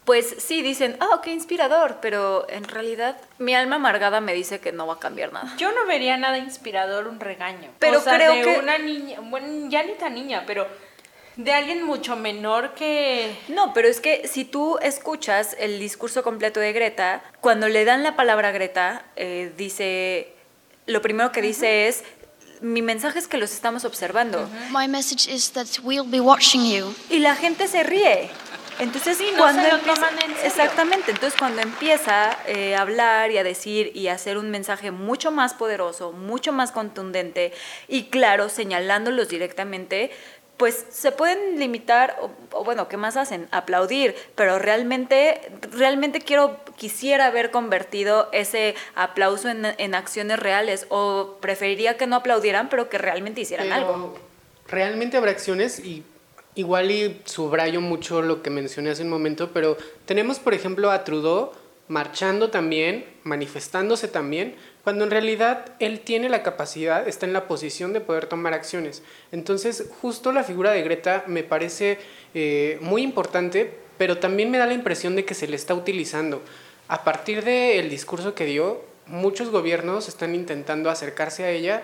pues 0.06 0.36
sí 0.38 0.62
dicen, 0.62 0.96
oh, 1.00 1.20
qué 1.20 1.32
inspirador, 1.32 1.96
pero 2.00 2.48
en 2.48 2.62
realidad 2.64 3.16
mi 3.38 3.56
alma 3.56 3.74
amargada 3.76 4.20
me 4.20 4.34
dice 4.34 4.60
que 4.60 4.70
no 4.70 4.86
va 4.86 4.94
a 4.94 4.98
cambiar 5.00 5.32
nada. 5.32 5.52
Yo 5.58 5.72
no 5.72 5.84
vería 5.84 6.16
nada 6.16 6.38
inspirador 6.38 7.08
un 7.08 7.18
regaño. 7.18 7.70
Pero 7.80 7.98
o 7.98 8.00
sea, 8.00 8.14
creo 8.14 8.34
de 8.34 8.42
que 8.42 8.58
una 8.60 8.78
niña, 8.78 9.18
bueno, 9.20 9.68
ya 9.68 9.82
ni 9.82 9.94
tan 9.94 10.14
niña, 10.14 10.44
pero 10.46 10.68
de 11.36 11.52
alguien 11.52 11.82
mucho 11.84 12.16
menor 12.16 12.74
que... 12.74 13.36
No, 13.48 13.72
pero 13.74 13.88
es 13.88 14.00
que 14.00 14.26
si 14.28 14.44
tú 14.44 14.78
escuchas 14.80 15.54
el 15.58 15.78
discurso 15.78 16.22
completo 16.22 16.60
de 16.60 16.72
Greta, 16.72 17.22
cuando 17.40 17.68
le 17.68 17.84
dan 17.84 18.02
la 18.02 18.16
palabra 18.16 18.48
a 18.48 18.52
Greta, 18.52 19.04
eh, 19.16 19.52
dice, 19.56 20.32
lo 20.86 21.02
primero 21.02 21.32
que 21.32 21.42
dice 21.42 21.88
es, 21.88 22.04
mi 22.62 22.80
mensaje 22.80 23.18
es 23.18 23.28
que 23.28 23.36
los 23.36 23.52
estamos 23.52 23.84
observando. 23.84 24.48
My 24.70 24.88
message 24.88 25.30
is 25.30 25.52
that 25.52 25.66
we'll 25.82 26.08
be 26.08 26.20
watching 26.20 26.64
you. 26.70 26.94
Y 27.10 27.18
la 27.18 27.34
gente 27.36 27.68
se 27.68 27.82
ríe. 27.82 28.30
Entonces, 28.78 29.16
Sí, 29.16 29.28
no 29.32 29.38
cuando 29.38 29.62
se 29.62 29.68
lo 29.68 29.76
empieza- 29.76 29.94
toman 29.94 30.14
en 30.16 30.34
serio. 30.36 30.42
exactamente, 30.44 31.10
entonces 31.10 31.38
cuando 31.38 31.62
empieza 31.62 32.36
eh, 32.46 32.74
a 32.76 32.82
hablar 32.82 33.30
y 33.30 33.38
a 33.38 33.42
decir 33.42 33.90
y 33.94 34.08
a 34.08 34.12
hacer 34.12 34.36
un 34.36 34.50
mensaje 34.50 34.90
mucho 34.90 35.30
más 35.30 35.54
poderoso, 35.54 36.12
mucho 36.12 36.52
más 36.52 36.72
contundente 36.72 37.54
y 37.88 38.04
claro, 38.10 38.50
señalándolos 38.50 39.30
directamente, 39.30 40.10
pues 40.56 40.86
se 40.90 41.12
pueden 41.12 41.58
limitar, 41.58 42.16
o, 42.20 42.30
o 42.52 42.64
bueno, 42.64 42.88
¿qué 42.88 42.96
más 42.96 43.16
hacen? 43.16 43.48
Aplaudir, 43.50 44.14
pero 44.34 44.58
realmente, 44.58 45.40
realmente 45.72 46.20
quiero, 46.20 46.58
quisiera 46.76 47.26
haber 47.26 47.50
convertido 47.50 48.28
ese 48.32 48.74
aplauso 48.94 49.48
en, 49.48 49.66
en 49.78 49.94
acciones 49.94 50.38
reales, 50.38 50.86
o 50.88 51.36
preferiría 51.40 51.96
que 51.96 52.06
no 52.06 52.16
aplaudieran, 52.16 52.68
pero 52.68 52.88
que 52.88 52.98
realmente 52.98 53.42
hicieran 53.42 53.68
Pero 53.68 53.76
algo. 53.76 54.18
Realmente 54.68 55.16
habrá 55.16 55.30
acciones 55.30 55.78
y 55.78 56.04
igual 56.56 56.90
y 56.90 57.20
subrayo 57.24 57.80
mucho 57.80 58.22
lo 58.22 58.42
que 58.42 58.50
mencioné 58.50 58.90
hace 58.90 59.02
un 59.02 59.10
momento, 59.10 59.50
pero 59.52 59.76
tenemos 60.06 60.38
por 60.38 60.54
ejemplo 60.54 60.90
a 60.90 61.04
Trudeau 61.04 61.52
marchando 61.88 62.50
también, 62.50 63.04
manifestándose 63.22 64.08
también, 64.08 64.54
cuando 64.82 65.04
en 65.04 65.10
realidad 65.10 65.72
él 65.78 66.00
tiene 66.00 66.28
la 66.28 66.42
capacidad, 66.42 67.06
está 67.06 67.26
en 67.26 67.32
la 67.32 67.48
posición 67.48 67.92
de 67.92 68.00
poder 68.00 68.26
tomar 68.26 68.54
acciones. 68.54 69.02
Entonces, 69.32 69.88
justo 70.00 70.32
la 70.32 70.44
figura 70.44 70.72
de 70.72 70.82
Greta 70.82 71.24
me 71.26 71.42
parece 71.42 71.98
eh, 72.34 72.78
muy 72.80 73.02
importante, 73.02 73.72
pero 73.98 74.18
también 74.18 74.50
me 74.50 74.58
da 74.58 74.66
la 74.66 74.74
impresión 74.74 75.16
de 75.16 75.24
que 75.24 75.34
se 75.34 75.48
le 75.48 75.56
está 75.56 75.74
utilizando. 75.74 76.42
A 76.88 77.02
partir 77.02 77.44
del 77.44 77.88
discurso 77.88 78.34
que 78.34 78.44
dio, 78.44 78.84
muchos 79.06 79.50
gobiernos 79.50 80.08
están 80.08 80.34
intentando 80.34 80.90
acercarse 80.90 81.44
a 81.44 81.50
ella 81.50 81.82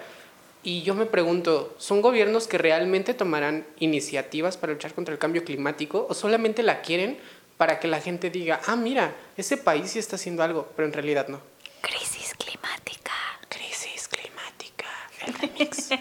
y 0.64 0.82
yo 0.82 0.94
me 0.94 1.06
pregunto, 1.06 1.74
¿son 1.78 2.02
gobiernos 2.02 2.46
que 2.46 2.56
realmente 2.56 3.14
tomarán 3.14 3.66
iniciativas 3.80 4.56
para 4.56 4.72
luchar 4.72 4.94
contra 4.94 5.12
el 5.12 5.18
cambio 5.18 5.44
climático 5.44 6.06
o 6.08 6.14
solamente 6.14 6.62
la 6.62 6.82
quieren 6.82 7.18
para 7.56 7.78
que 7.78 7.88
la 7.88 8.00
gente 8.00 8.30
diga, 8.30 8.60
ah, 8.66 8.76
mira, 8.76 9.14
ese 9.36 9.56
país 9.56 9.90
sí 9.90 9.98
está 9.98 10.16
haciendo 10.16 10.42
algo, 10.42 10.72
pero 10.76 10.86
en 10.86 10.92
realidad 10.92 11.28
no? 11.28 11.40
Crisis 11.80 12.34
climática. 12.38 13.12
Crisis 13.48 14.08
climática. 14.08 14.86
el 15.26 15.34
remix. 15.34 15.88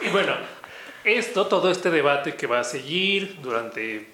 Y 0.00 0.10
bueno, 0.10 0.34
esto, 1.04 1.46
todo 1.48 1.70
este 1.70 1.90
debate 1.90 2.34
que 2.36 2.46
va 2.46 2.60
a 2.60 2.64
seguir 2.64 3.40
durante 3.42 4.08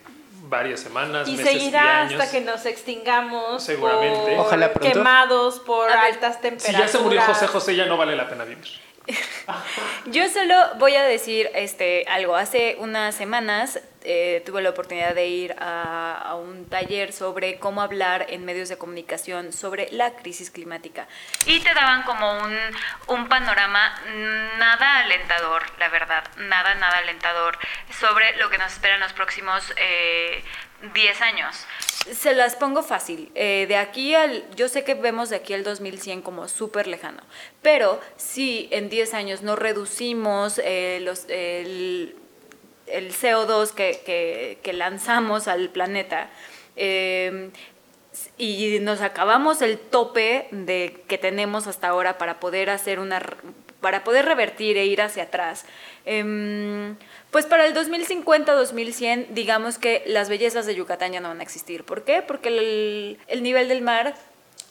varias 0.48 0.80
semanas, 0.80 1.28
Y 1.28 1.36
meses 1.36 1.52
seguirá 1.52 1.84
y 1.84 1.88
años. 2.06 2.20
hasta 2.20 2.32
que 2.32 2.44
nos 2.44 2.64
extingamos. 2.66 3.62
Seguramente. 3.62 4.34
por 4.36 4.46
Ojalá 4.46 4.72
pronto. 4.72 4.92
Quemados 4.92 5.60
por 5.60 5.88
ver, 5.88 5.96
altas 5.96 6.36
Si 6.36 6.42
temperaturas. 6.42 6.80
ya 6.80 6.88
se 6.88 6.98
murió 7.04 7.22
José 7.22 7.46
José, 7.46 7.76
ya 7.76 7.86
no 7.86 7.96
vale 7.96 8.16
la 8.16 8.28
pena 8.28 8.44
vivir. 8.44 8.66
Yo 10.06 10.28
solo 10.30 10.54
voy 10.78 10.94
a 10.96 11.02
decir 11.02 11.50
este, 11.54 12.04
algo. 12.08 12.34
Hace 12.34 12.76
unas 12.80 13.14
semanas 13.14 13.80
eh, 14.04 14.42
tuve 14.44 14.62
la 14.62 14.70
oportunidad 14.70 15.14
de 15.14 15.26
ir 15.26 15.54
a, 15.58 16.34
un 16.34 16.68
taller 16.68 17.12
sobre 17.12 17.58
cómo 17.58 17.80
hablar 17.80 18.26
en 18.28 18.44
medios 18.44 18.68
de 18.68 18.76
comunicación 18.76 19.52
sobre 19.52 19.88
la 19.92 20.14
crisis 20.16 20.50
climática. 20.50 21.06
Y 21.46 21.60
te 21.60 21.72
daban 21.74 22.02
como 22.02 22.38
un, 22.38 22.56
un 23.08 23.28
panorama 23.28 23.94
nada 24.58 24.98
alentador, 24.98 25.62
la 25.78 25.88
verdad, 25.88 26.24
nada, 26.36 26.74
nada 26.74 26.98
alentador 26.98 27.58
sobre 27.98 28.36
lo 28.36 28.50
que 28.50 28.58
nos 28.58 28.72
espera 28.72 28.94
en 28.94 29.00
los 29.00 29.12
próximos 29.12 29.72
eh, 29.76 30.42
10 30.92 31.20
años. 31.22 31.56
Se 32.12 32.34
las 32.34 32.56
pongo 32.56 32.82
fácil. 32.82 33.30
Eh, 33.34 33.64
de 33.66 33.76
aquí 33.76 34.14
al. 34.14 34.44
Yo 34.56 34.68
sé 34.68 34.84
que 34.84 34.94
vemos 34.94 35.30
de 35.30 35.36
aquí 35.36 35.54
al 35.54 35.64
2100 35.64 36.20
como 36.20 36.48
súper 36.48 36.86
lejano. 36.86 37.22
Pero 37.62 38.00
si 38.16 38.68
en 38.70 38.90
10 38.90 39.14
años 39.14 39.42
no 39.42 39.56
reducimos 39.56 40.60
eh, 40.62 40.98
los, 41.00 41.26
el 42.86 43.12
CO2 43.12 43.70
que, 43.72 44.58
que- 44.62 44.72
lanzamos 44.72 45.48
al 45.48 45.68
planeta. 45.70 46.30
eh, 46.76 47.50
y 48.38 48.78
nos 48.80 49.00
acabamos 49.00 49.60
el 49.60 49.76
tope 49.78 50.46
de 50.52 51.02
que 51.08 51.18
tenemos 51.18 51.66
hasta 51.66 51.88
ahora 51.88 52.16
para 52.16 52.38
poder 52.38 52.70
hacer 52.70 53.00
una 53.00 53.20
para 53.80 54.02
poder 54.04 54.24
revertir 54.24 54.78
e 54.78 54.86
ir 54.86 55.02
hacia 55.02 55.24
atrás. 55.24 55.66
Em, 56.06 56.96
pues 57.30 57.44
para 57.44 57.66
el 57.66 57.74
2050-2100, 57.74 59.26
digamos 59.30 59.78
que 59.78 60.02
las 60.06 60.28
bellezas 60.28 60.64
de 60.64 60.74
Yucatán 60.74 61.12
ya 61.12 61.20
no 61.20 61.28
van 61.28 61.40
a 61.40 61.42
existir. 61.42 61.84
¿Por 61.84 62.02
qué? 62.04 62.22
Porque 62.22 62.48
el 63.28 63.42
nivel 63.42 63.68
del 63.68 63.82
mar 63.82 64.14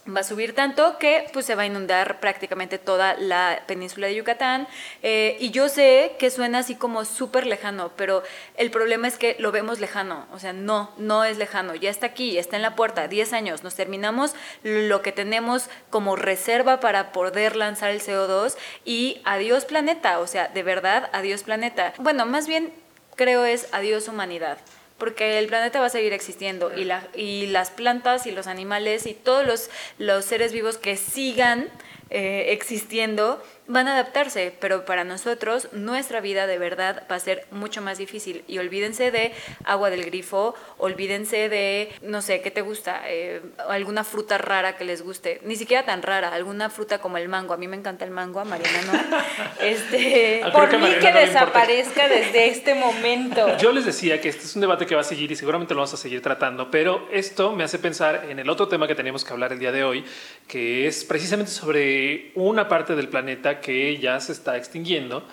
va 0.08 0.20
a 0.22 0.24
subir 0.24 0.54
tanto 0.54 0.98
que 0.98 1.28
pues 1.32 1.46
se 1.46 1.56
va 1.56 1.64
a 1.64 1.66
inundar 1.66 2.20
prácticamente 2.20 2.78
toda 2.78 3.16
la 3.16 3.64
península 3.68 4.08
de 4.08 4.16
Yucatán. 4.16 4.68
Eh, 5.02 5.38
y 5.40 5.52
yo 5.52 5.70
sé 5.70 6.16
que 6.20 6.30
suena 6.30 6.60
así 6.60 6.76
como 6.76 7.06
súper 7.06 7.46
lejano 7.46 7.92
pero 7.96 8.24
el 8.56 8.72
problema 8.72 9.08
es 9.08 9.18
que 9.18 9.36
lo 9.40 9.52
vemos 9.52 9.80
lejano. 9.80 10.28
O 10.34 10.40
sea 10.40 10.54
no 10.54 10.92
no 10.98 11.24
es 11.24 11.38
lejano. 11.38 11.76
Ya 11.76 11.90
está 11.90 12.08
aquí 12.08 12.38
está 12.38 12.56
en 12.56 12.62
la 12.62 12.76
puerta. 12.76 13.08
10 13.08 13.34
años 13.34 13.64
nos 13.64 13.76
terminamos 13.76 14.34
lo 14.64 15.02
que 15.02 15.12
tenemos 15.12 15.70
como 15.90 16.16
reserva 16.16 16.80
para 16.80 17.12
poder 17.12 17.56
lanzar 17.56 17.92
el 17.92 18.02
CO2 18.02 18.56
y 18.86 19.22
adiós 19.24 19.66
planeta. 19.66 20.20
O 20.20 20.28
sea 20.28 20.48
de 20.48 20.64
verdad 20.64 21.10
adiós 21.14 21.44
planeta. 21.44 21.94
Bueno 21.98 22.26
más 22.26 22.48
bien 22.48 22.74
creo 23.16 23.46
es 23.46 23.68
adiós 23.72 24.08
humanidad 24.08 24.58
porque 25.04 25.38
el 25.38 25.48
planeta 25.48 25.82
va 25.82 25.88
a 25.88 25.90
seguir 25.90 26.14
existiendo 26.14 26.74
y, 26.74 26.86
la, 26.86 27.06
y 27.14 27.48
las 27.48 27.72
plantas 27.72 28.26
y 28.26 28.32
los 28.32 28.48
animales 28.48 29.06
y 29.06 29.14
todos 29.14 29.46
los, 29.46 29.70
los 29.98 30.24
seres 30.24 30.54
vivos 30.54 30.78
que 30.78 30.96
sigan 30.96 31.70
eh, 32.10 32.54
existiendo 32.54 33.44
van 33.68 33.88
a 33.88 33.94
adaptarse, 33.94 34.54
pero 34.60 34.86
para 34.86 35.04
nosotros 35.04 35.70
nuestra 35.72 36.20
vida 36.20 36.48
de 36.48 36.58
verdad 36.58 37.04
va 37.10 37.16
a 37.16 37.20
ser 37.20 37.46
mucho 37.52 37.82
más 37.82 37.98
difícil. 37.98 38.44
Y 38.48 38.58
olvídense 38.58 39.12
de 39.12 39.34
agua 39.64 39.90
del 39.90 40.06
grifo, 40.06 40.56
olvídense 40.78 41.50
de, 41.50 41.94
no 42.02 42.22
sé, 42.22 42.42
¿qué 42.42 42.52
te 42.52 42.62
gusta? 42.62 43.02
Eh, 43.08 43.42
alguna 43.70 44.04
fruta 44.04 44.38
rara 44.38 44.76
que 44.76 44.84
les 44.84 45.02
guste, 45.02 45.40
ni 45.44 45.56
siquiera 45.56 45.86
tan 45.86 46.02
rara, 46.02 46.34
alguna 46.34 46.70
fruta 46.70 47.00
como 47.00 47.18
el 47.18 47.30
mango. 47.30 47.54
A 47.54 47.58
mí 47.58 47.68
me 47.68 47.78
encanta 47.78 48.06
el 48.06 48.12
mango, 48.12 48.40
a 48.40 48.46
Mariana 48.46 48.82
no. 48.86 49.18
Este, 49.62 50.44
por 50.52 50.78
mí 50.78 50.90
que 51.00 51.12
desaparezca 51.12 52.08
desde 52.08 52.48
este 52.48 52.76
momento. 52.76 53.58
Yo 53.60 53.72
les 53.72 53.86
decía 53.86 54.20
que 54.20 54.30
este 54.30 54.44
es 54.44 54.56
un 54.56 54.62
debate 54.62 54.86
que 54.86 54.96
va 54.96 55.02
a 55.02 55.06
seguir 55.06 55.32
y 55.32 55.36
seguramente 55.36 55.74
lo 55.74 55.80
vamos 55.80 55.94
a 55.94 55.98
seguir 55.98 56.22
tratando, 56.22 56.70
pero 56.70 57.08
esto 57.12 57.54
me 57.54 57.64
hace 57.64 57.80
pensar 57.80 58.26
en 58.30 58.40
el 58.40 58.50
otro 58.50 58.68
tema 58.68 58.88
que 58.88 58.96
tenemos 58.96 59.24
que 59.24 59.32
hablar 59.32 59.54
el 59.54 59.60
día 59.60 59.72
de 59.72 59.84
hoy, 59.84 60.04
que 60.48 60.88
es 60.88 61.06
precisamente 61.06 61.52
sobre 61.52 62.32
una 62.36 62.68
parte 62.68 62.96
del 62.96 63.08
planeta 63.08 63.53
que 63.60 63.98
ya 63.98 64.20
se 64.20 64.32
está 64.32 64.58
extinguiendo 64.58 65.24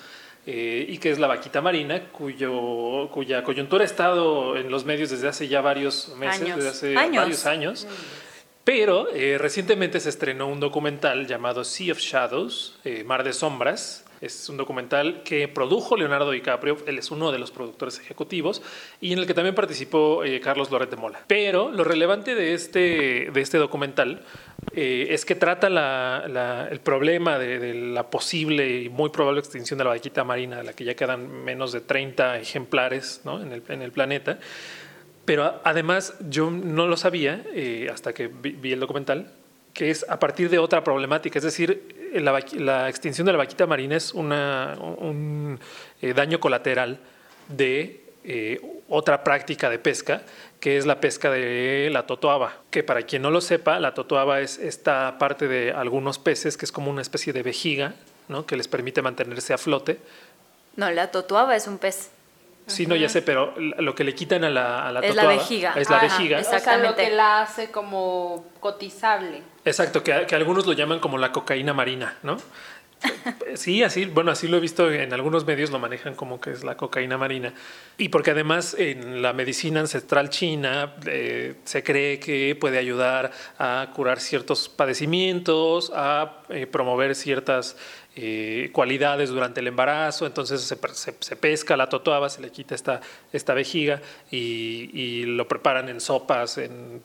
eh, 0.46 0.86
y 0.88 0.98
que 0.98 1.10
es 1.10 1.18
la 1.18 1.26
vaquita 1.26 1.60
marina, 1.60 2.08
cuyo, 2.10 3.08
cuya 3.12 3.44
coyuntura 3.44 3.82
ha 3.82 3.86
estado 3.86 4.56
en 4.56 4.70
los 4.70 4.84
medios 4.84 5.10
desde 5.10 5.28
hace 5.28 5.48
ya 5.48 5.60
varios 5.60 6.14
meses, 6.16 6.56
desde 6.56 6.68
hace 6.68 6.94
varios 6.94 7.46
años. 7.46 7.86
Pero 8.64 9.08
eh, 9.14 9.36
recientemente 9.38 10.00
se 10.00 10.08
estrenó 10.08 10.46
un 10.46 10.60
documental 10.60 11.26
llamado 11.26 11.64
Sea 11.64 11.92
of 11.92 11.98
Shadows, 11.98 12.78
eh, 12.84 13.04
Mar 13.04 13.24
de 13.24 13.32
Sombras, 13.32 14.04
es 14.20 14.48
un 14.48 14.56
documental 14.56 15.22
que 15.24 15.48
produjo 15.48 15.96
Leonardo 15.96 16.30
DiCaprio, 16.30 16.76
él 16.86 16.98
es 16.98 17.10
uno 17.10 17.32
de 17.32 17.38
los 17.38 17.50
productores 17.50 17.98
ejecutivos, 17.98 18.62
y 19.00 19.12
en 19.12 19.18
el 19.18 19.26
que 19.26 19.34
también 19.34 19.54
participó 19.54 20.24
eh, 20.24 20.40
Carlos 20.40 20.70
Loret 20.70 20.90
de 20.90 20.96
Mola. 20.96 21.20
Pero 21.26 21.70
lo 21.70 21.84
relevante 21.84 22.34
de 22.34 22.54
este, 22.54 23.30
de 23.32 23.40
este 23.40 23.58
documental 23.58 24.22
eh, 24.74 25.08
es 25.10 25.24
que 25.24 25.34
trata 25.34 25.68
el 26.70 26.80
problema 26.80 27.38
de, 27.38 27.74
la 27.74 28.10
posible 28.10 28.82
y 28.82 28.88
muy 28.88 29.10
probable 29.10 29.40
extinción 29.40 29.78
de 29.78 29.84
la 29.84 29.90
vaquita 29.90 30.24
marina, 30.24 30.58
de 30.58 30.64
la 30.64 30.72
que 30.72 30.84
ya 30.84 30.94
quedan 30.94 31.44
menos 31.44 31.72
de 31.72 31.80
30 31.80 32.38
ejemplares 32.38 33.22
en, 33.24 33.52
el, 33.52 33.62
en 33.68 33.82
el 33.82 33.92
planeta. 33.92 34.38
Pero 35.24 35.60
además 35.64 36.14
yo 36.28 36.50
no 36.50 36.86
lo 36.86 36.96
sabía 36.96 37.44
eh, 37.54 37.88
hasta 37.92 38.12
que 38.12 38.28
vi, 38.28 38.72
el 38.72 38.80
documental, 38.80 39.30
que 39.72 39.90
es 39.90 40.04
a 40.08 40.18
partir 40.18 40.50
de 40.50 40.58
otra 40.58 40.82
problemática, 40.82 41.38
es 41.38 41.44
decir, 41.44 41.99
la, 42.12 42.88
extinción 42.88 43.26
de 43.26 43.32
la 43.32 43.38
vaquita 43.38 43.66
marina 43.66 43.96
es 43.96 44.12
una, 44.12 44.76
un 44.80 45.58
eh, 46.02 46.12
daño 46.14 46.40
colateral 46.40 46.98
de 47.48 48.04
eh, 48.24 48.60
otra 48.88 49.24
práctica 49.24 49.70
de 49.70 49.78
pesca, 49.78 50.22
que 50.58 50.76
es 50.76 50.84
la 50.84 51.00
pesca 51.00 51.30
de 51.30 51.88
la 51.90 52.06
totoaba, 52.06 52.58
que 52.70 52.82
para 52.82 53.02
quien 53.02 53.22
no 53.22 53.30
lo 53.30 53.40
sepa, 53.40 53.80
la 53.80 53.94
totoaba 53.94 54.40
es 54.40 54.58
esta 54.58 55.16
parte 55.18 55.48
de 55.48 55.72
algunos 55.72 56.18
peces 56.18 56.56
que 56.56 56.64
es 56.64 56.72
como 56.72 56.90
una 56.90 57.02
especie 57.02 57.32
de 57.32 57.42
vejiga, 57.42 57.94
¿no? 58.28 58.46
que 58.46 58.56
les 58.56 58.68
permite 58.68 59.00
mantenerse 59.00 59.54
a 59.54 59.58
flote. 59.58 59.98
No, 60.76 60.90
la 60.90 61.10
totoaba 61.10 61.56
es 61.56 61.66
un 61.66 61.78
pez. 61.78 62.10
Sí, 62.66 62.86
no, 62.86 62.94
ya 62.94 63.08
sé, 63.08 63.22
pero 63.22 63.54
lo 63.56 63.94
que 63.94 64.04
le 64.04 64.14
quitan 64.14 64.44
a 64.44 64.50
la, 64.50 64.86
a 64.86 64.92
la 64.92 65.00
es 65.00 65.14
la 65.14 65.26
vejiga. 65.26 65.72
Es 65.76 65.90
la 65.90 65.98
vejiga. 65.98 66.38
Exactamente. 66.38 66.86
O 66.86 66.90
lo 66.90 66.96
que 66.96 67.10
la 67.10 67.42
hace 67.42 67.70
como 67.70 68.44
cotizable. 68.60 69.42
Exacto, 69.64 70.02
que, 70.02 70.12
algunos 70.12 70.66
lo 70.66 70.72
llaman 70.72 71.00
como 71.00 71.18
la 71.18 71.32
cocaína 71.32 71.74
marina, 71.74 72.16
¿no? 72.22 72.38
Sí, 73.54 73.82
así, 73.82 74.04
bueno, 74.04 74.30
así 74.30 74.46
lo 74.46 74.58
he 74.58 74.60
visto 74.60 74.90
en 74.90 75.12
algunos 75.12 75.46
medios, 75.46 75.70
lo 75.70 75.78
manejan 75.78 76.14
como 76.14 76.40
que 76.40 76.50
es 76.50 76.64
la 76.64 76.76
cocaína 76.76 77.18
marina. 77.18 77.52
Y 77.98 78.10
porque 78.10 78.30
además 78.30 78.76
en 78.78 79.22
la 79.22 79.32
medicina 79.32 79.80
ancestral 79.80 80.28
china 80.28 80.94
eh, 81.06 81.54
se 81.64 81.82
cree 81.82 82.20
que 82.20 82.54
puede 82.54 82.78
ayudar 82.78 83.32
a 83.58 83.90
curar 83.94 84.20
ciertos 84.20 84.68
padecimientos, 84.68 85.90
a 85.94 86.42
eh, 86.50 86.66
promover 86.66 87.14
ciertas 87.14 87.76
eh, 88.16 88.70
cualidades 88.72 89.30
durante 89.30 89.60
el 89.60 89.68
embarazo, 89.68 90.26
entonces 90.26 90.60
se, 90.62 91.36
pesca 91.36 91.76
la 91.76 91.88
totoaba, 91.88 92.28
se 92.28 92.42
le 92.42 92.50
quita 92.50 92.74
esta, 92.74 93.00
esta 93.32 93.54
vejiga 93.54 94.00
y, 94.30 95.24
lo 95.24 95.46
preparan 95.48 95.88
en 95.88 96.00
sopas, 96.00 96.58
en 96.58 97.02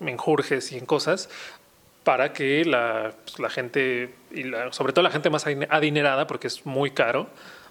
menjurjes 0.00 0.72
y 0.72 0.78
en 0.78 0.86
cosas 0.86 1.28
para 2.06 2.32
que 2.32 2.64
la, 2.64 3.16
pues, 3.36 3.52
gente, 3.52 4.14
y 4.30 4.44
sobre 4.70 4.92
todo 4.92 5.02
la 5.02 5.10
gente 5.10 5.28
más 5.28 5.44
adinerada, 5.44 6.28
porque 6.28 6.46
es 6.46 6.64
muy 6.64 6.92
caro, 6.92 7.26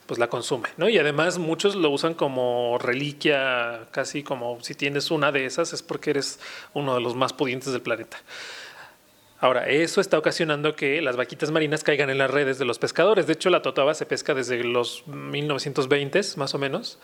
pues 0.07 0.19
la 0.19 0.27
consume, 0.27 0.67
¿no? 0.75 0.89
Y 0.89 0.97
además 0.97 1.37
muchos 1.37 1.73
lo 1.73 1.89
usan 1.89 2.15
como 2.15 2.77
reliquia, 2.77 3.87
casi 3.91 4.23
como 4.23 4.61
si 4.61 4.75
tienes 4.75 5.09
una 5.09 5.31
de 5.31 5.45
esas 5.45 5.71
es 5.71 5.81
porque 5.81 6.09
eres 6.09 6.41
uno 6.73 6.95
de 6.95 6.99
los 6.99 7.15
más 7.15 7.31
pudientes 7.31 7.71
del 7.71 7.81
planeta. 7.81 8.17
Ahora, 9.39 9.69
eso 9.69 10.01
está 10.01 10.17
ocasionando 10.17 10.75
que 10.75 11.01
las 11.01 11.15
vaquitas 11.15 11.49
marinas 11.51 11.85
caigan 11.85 12.09
en 12.09 12.17
las 12.17 12.29
redes 12.29 12.59
de 12.59 12.65
los 12.65 12.77
pescadores. 12.77 13.27
De 13.27 13.33
hecho, 13.33 13.49
la 13.49 13.61
totaba 13.61 13.93
se 13.93 14.05
pesca 14.05 14.33
desde 14.33 14.61
los 14.65 15.07
1920 15.07 16.19
más 16.35 16.53
o 16.53 16.57
menos, 16.57 16.99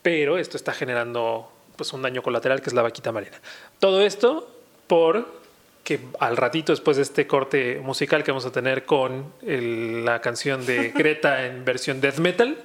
pero 0.00 0.38
esto 0.38 0.56
está 0.56 0.72
generando 0.72 1.52
pues, 1.76 1.92
un 1.92 2.00
daño 2.00 2.22
colateral 2.22 2.62
que 2.62 2.70
es 2.70 2.74
la 2.74 2.80
vaquita 2.80 3.12
marina. 3.12 3.38
Todo 3.78 4.00
esto 4.00 4.48
por 4.86 5.41
que 5.84 5.98
al 6.20 6.36
ratito 6.36 6.72
después 6.72 6.96
de 6.96 7.02
este 7.02 7.26
corte 7.26 7.80
musical 7.82 8.22
que 8.22 8.30
vamos 8.30 8.46
a 8.46 8.52
tener 8.52 8.84
con 8.84 9.32
la 9.42 10.20
canción 10.20 10.64
de 10.64 10.88
Greta 10.94 11.44
en 11.44 11.64
versión 11.64 12.00
death 12.00 12.18
metal, 12.18 12.56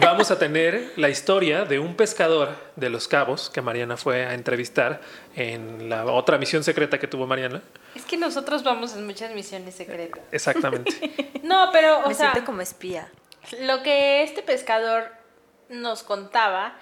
vamos 0.00 0.30
a 0.30 0.38
tener 0.38 0.92
la 0.96 1.08
historia 1.08 1.64
de 1.64 1.78
un 1.78 1.94
pescador 1.94 2.56
de 2.74 2.90
Los 2.90 3.06
Cabos 3.06 3.50
que 3.50 3.62
Mariana 3.62 3.96
fue 3.96 4.26
a 4.26 4.34
entrevistar 4.34 5.00
en 5.36 5.88
la 5.88 6.04
otra 6.06 6.38
misión 6.38 6.64
secreta 6.64 6.98
que 6.98 7.06
tuvo 7.06 7.26
Mariana. 7.26 7.62
Es 7.94 8.04
que 8.04 8.16
nosotros 8.16 8.64
vamos 8.64 8.94
en 8.94 9.06
muchas 9.06 9.32
misiones 9.32 9.74
secretas. 9.74 10.22
Exactamente. 10.32 11.40
no, 11.44 11.70
pero 11.72 12.00
o 12.00 12.08
Me 12.08 12.14
sea, 12.14 12.32
como 12.44 12.62
espía. 12.62 13.08
Lo 13.60 13.82
que 13.84 14.24
este 14.24 14.42
pescador 14.42 15.04
nos 15.68 16.02
contaba 16.02 16.76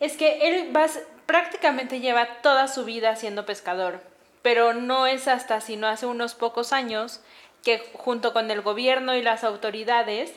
es 0.00 0.16
que 0.16 0.48
él 0.48 0.76
va, 0.76 0.86
prácticamente 1.26 2.00
lleva 2.00 2.40
toda 2.42 2.66
su 2.66 2.84
vida 2.84 3.14
siendo 3.14 3.46
pescador 3.46 4.00
pero 4.42 4.74
no 4.74 5.06
es 5.06 5.28
hasta 5.28 5.60
sino 5.60 5.86
hace 5.86 6.06
unos 6.06 6.34
pocos 6.34 6.72
años 6.72 7.20
que 7.62 7.78
junto 7.94 8.32
con 8.32 8.50
el 8.50 8.60
gobierno 8.60 9.14
y 9.14 9.22
las 9.22 9.44
autoridades, 9.44 10.32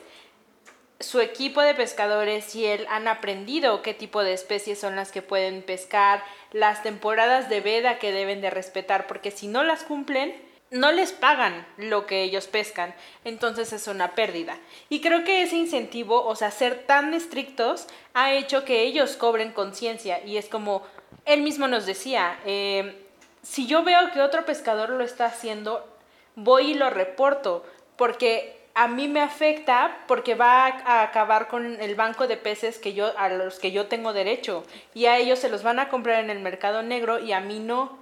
su 1.00 1.20
equipo 1.20 1.60
de 1.60 1.74
pescadores 1.74 2.54
y 2.54 2.64
él 2.64 2.86
han 2.88 3.08
aprendido 3.08 3.82
qué 3.82 3.92
tipo 3.92 4.22
de 4.22 4.32
especies 4.32 4.80
son 4.80 4.96
las 4.96 5.12
que 5.12 5.22
pueden 5.22 5.62
pescar, 5.62 6.22
las 6.52 6.82
temporadas 6.82 7.48
de 7.48 7.60
veda 7.60 7.98
que 7.98 8.12
deben 8.12 8.40
de 8.40 8.50
respetar, 8.50 9.06
porque 9.06 9.30
si 9.30 9.48
no 9.48 9.64
las 9.64 9.82
cumplen, 9.82 10.34
no 10.70 10.90
les 10.92 11.12
pagan 11.12 11.66
lo 11.76 12.06
que 12.06 12.22
ellos 12.22 12.46
pescan, 12.46 12.94
entonces 13.24 13.72
es 13.72 13.86
una 13.88 14.14
pérdida. 14.14 14.58
Y 14.88 15.00
creo 15.00 15.22
que 15.22 15.42
ese 15.42 15.56
incentivo, 15.56 16.24
o 16.24 16.34
sea, 16.34 16.50
ser 16.50 16.86
tan 16.86 17.14
estrictos, 17.14 17.86
ha 18.14 18.32
hecho 18.32 18.64
que 18.64 18.82
ellos 18.82 19.16
cobren 19.16 19.52
conciencia 19.52 20.24
y 20.24 20.38
es 20.38 20.48
como 20.48 20.82
él 21.24 21.42
mismo 21.42 21.68
nos 21.68 21.86
decía, 21.86 22.38
eh, 22.46 23.05
si 23.48 23.66
yo 23.66 23.84
veo 23.84 24.10
que 24.12 24.20
otro 24.20 24.44
pescador 24.44 24.90
lo 24.90 25.04
está 25.04 25.26
haciendo, 25.26 25.86
voy 26.34 26.72
y 26.72 26.74
lo 26.74 26.90
reporto, 26.90 27.64
porque 27.96 28.56
a 28.74 28.88
mí 28.88 29.08
me 29.08 29.20
afecta 29.20 29.98
porque 30.06 30.34
va 30.34 30.66
a 30.66 31.02
acabar 31.02 31.48
con 31.48 31.80
el 31.80 31.94
banco 31.94 32.26
de 32.26 32.36
peces 32.36 32.78
que 32.78 32.92
yo 32.92 33.16
a 33.16 33.28
los 33.28 33.58
que 33.58 33.72
yo 33.72 33.86
tengo 33.86 34.12
derecho 34.12 34.64
y 34.92 35.06
a 35.06 35.16
ellos 35.16 35.38
se 35.38 35.48
los 35.48 35.62
van 35.62 35.78
a 35.78 35.88
comprar 35.88 36.22
en 36.22 36.28
el 36.28 36.40
mercado 36.40 36.82
negro 36.82 37.18
y 37.18 37.32
a 37.32 37.40
mí 37.40 37.60
no. 37.60 37.98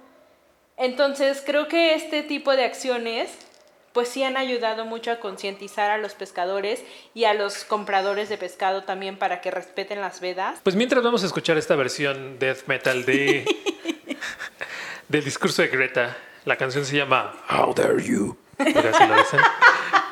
Entonces, 0.77 1.41
creo 1.45 1.69
que 1.69 1.93
este 1.93 2.23
tipo 2.23 2.53
de 2.55 2.65
acciones 2.65 3.37
pues 3.93 4.09
sí 4.09 4.23
han 4.23 4.35
ayudado 4.35 4.83
mucho 4.83 5.11
a 5.11 5.21
concientizar 5.21 5.89
a 5.89 5.97
los 5.97 6.15
pescadores 6.15 6.83
y 7.13 7.23
a 7.23 7.33
los 7.33 7.63
compradores 7.63 8.27
de 8.27 8.37
pescado 8.37 8.83
también 8.83 9.17
para 9.17 9.39
que 9.39 9.51
respeten 9.51 10.01
las 10.01 10.19
vedas. 10.19 10.59
Pues 10.63 10.75
mientras 10.75 11.01
vamos 11.01 11.23
a 11.23 11.27
escuchar 11.27 11.57
esta 11.57 11.77
versión 11.77 12.37
death 12.37 12.65
metal 12.67 13.05
de 13.05 13.45
del 15.07 15.23
discurso 15.23 15.61
de 15.61 15.67
Greta. 15.67 16.17
La 16.45 16.55
canción 16.55 16.85
se 16.85 16.97
llama 16.97 17.33
How 17.49 17.73
Dare 17.73 18.03
You. 18.03 18.37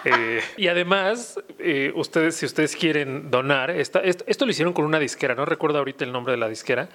Eh, 0.05 0.41
y 0.57 0.67
además, 0.67 1.39
eh, 1.59 1.93
ustedes, 1.95 2.35
si 2.35 2.45
ustedes 2.45 2.75
quieren 2.75 3.31
donar, 3.31 3.71
esta, 3.71 4.01
esto, 4.01 4.25
esto, 4.27 4.43
lo 4.43 4.51
hicieron 4.51 4.73
con 4.73 4.83
una 4.83 4.99
disquera, 4.99 5.33
no 5.33 5.45
recuerdo 5.45 5.77
ahorita 5.77 6.03
el 6.03 6.11
nombre 6.11 6.33
de 6.33 6.37
la 6.39 6.49
disquera, 6.49 6.89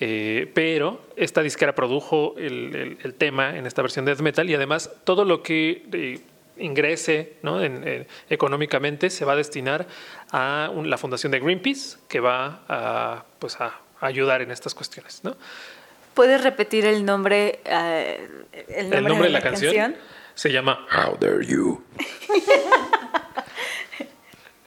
eh, 0.00 0.50
pero 0.54 1.02
esta 1.14 1.42
disquera 1.42 1.74
produjo 1.74 2.34
el, 2.38 2.96
el, 3.02 3.14
tema 3.16 3.58
en 3.58 3.66
esta 3.66 3.82
versión 3.82 4.06
de 4.06 4.12
death 4.12 4.22
metal 4.22 4.48
y 4.48 4.54
además 4.54 4.90
todo 5.04 5.26
lo 5.26 5.42
que 5.42 6.22
ingrese 6.56 7.34
¿no? 7.42 7.62
en, 7.62 8.06
económicamente 8.30 9.10
se 9.10 9.26
va 9.26 9.34
a 9.34 9.36
destinar 9.36 9.86
a 10.32 10.72
la 10.84 10.96
fundación 10.96 11.32
de 11.32 11.40
Greenpeace, 11.40 11.98
que 12.08 12.20
va 12.20 12.62
a, 12.66 13.24
pues 13.40 13.60
a 13.60 13.78
ayudar 14.00 14.40
en 14.40 14.50
estas 14.50 14.74
cuestiones. 14.74 15.22
¿no? 15.22 15.36
¿Puedes 16.14 16.42
repetir 16.42 16.86
el 16.86 17.04
nombre, 17.04 17.60
el 18.68 18.90
nombre, 18.90 19.26
de, 19.26 19.30
la, 19.30 19.40
canción? 19.40 19.96
Se 20.34 20.50
llama 20.52 20.86
How 20.90 21.18
Dare 21.18 21.44
You. 21.44 21.82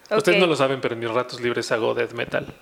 Ustedes 0.09 0.39
no 0.39 0.47
lo 0.47 0.55
saben, 0.55 0.79
pero 0.79 0.93
en 0.93 0.99
mis 0.99 1.09
ratos 1.09 1.41
libres 1.41 1.71
hago 1.71 1.93
death 1.93 2.13
metal. 2.13 2.53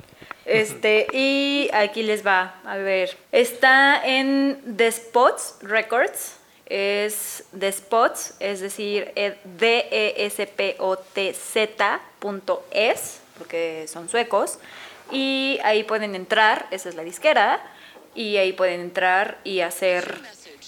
Este, 0.46 1.08
y 1.14 1.70
aquí 1.74 2.04
les 2.04 2.26
va, 2.26 2.56
a 2.64 2.78
ver. 2.78 3.18
Está 3.32 4.02
en 4.04 4.62
The 4.78 4.92
Spots 4.92 5.58
Records. 5.62 6.38
Es 6.68 7.44
The 7.58 7.72
Spots, 7.72 8.36
es 8.40 8.60
decir, 8.60 9.12
D-E-S-P-O-T-Z.es, 9.14 10.02
porque 13.38 13.86
son 13.88 14.10
suecos. 14.10 14.58
Y 15.12 15.60
ahí 15.64 15.84
pueden 15.84 16.16
entrar, 16.16 16.66
esa 16.72 16.90
es 16.90 16.96
la 16.96 17.04
disquera, 17.04 17.62
y 18.16 18.38
ahí 18.38 18.54
pueden 18.54 18.82
entrar 18.82 19.40
y 19.44 19.60
hacer 19.60 20.20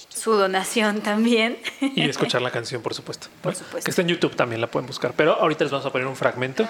su 0.10 0.34
donación 0.34 1.02
también. 1.02 1.58
Y 1.96 2.10
escuchar 2.10 2.42
la 2.42 2.52
canción, 2.52 2.82
por 2.82 2.94
supuesto. 2.94 3.28
Por 3.42 3.56
supuesto. 3.56 3.86
Que 3.86 3.92
está 3.92 4.02
en 4.02 4.10
YouTube 4.10 4.36
también, 4.36 4.60
la 4.62 4.68
pueden 4.68 4.88
buscar. 4.88 5.14
Pero 5.16 5.34
ahorita 5.40 5.64
les 5.64 5.72
vamos 5.72 5.86
a 5.86 5.92
poner 5.92 6.08
un 6.08 6.16
fragmento. 6.16 6.68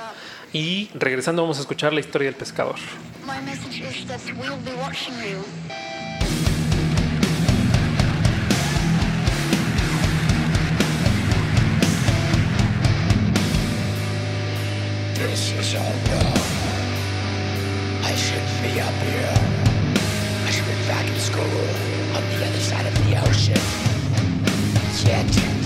Y 0.53 0.89
regresando 0.93 1.41
vamos 1.41 1.57
a 1.57 1.61
escuchar 1.61 1.93
la 1.93 1.99
historia 1.99 2.27
del 2.27 2.35
pescador. 2.35 2.75
This 15.15 15.51
is 15.59 15.75
all 15.75 15.81
wrong. 15.81 16.37
I 18.03 18.13
shouldn't 18.15 18.61
be 18.61 18.79
up 18.79 18.93
here. 19.01 19.46
Side 22.67 22.85
of 22.85 22.93
the 23.05 23.15
ocean. 23.25 23.55
Yet, 25.05 25.56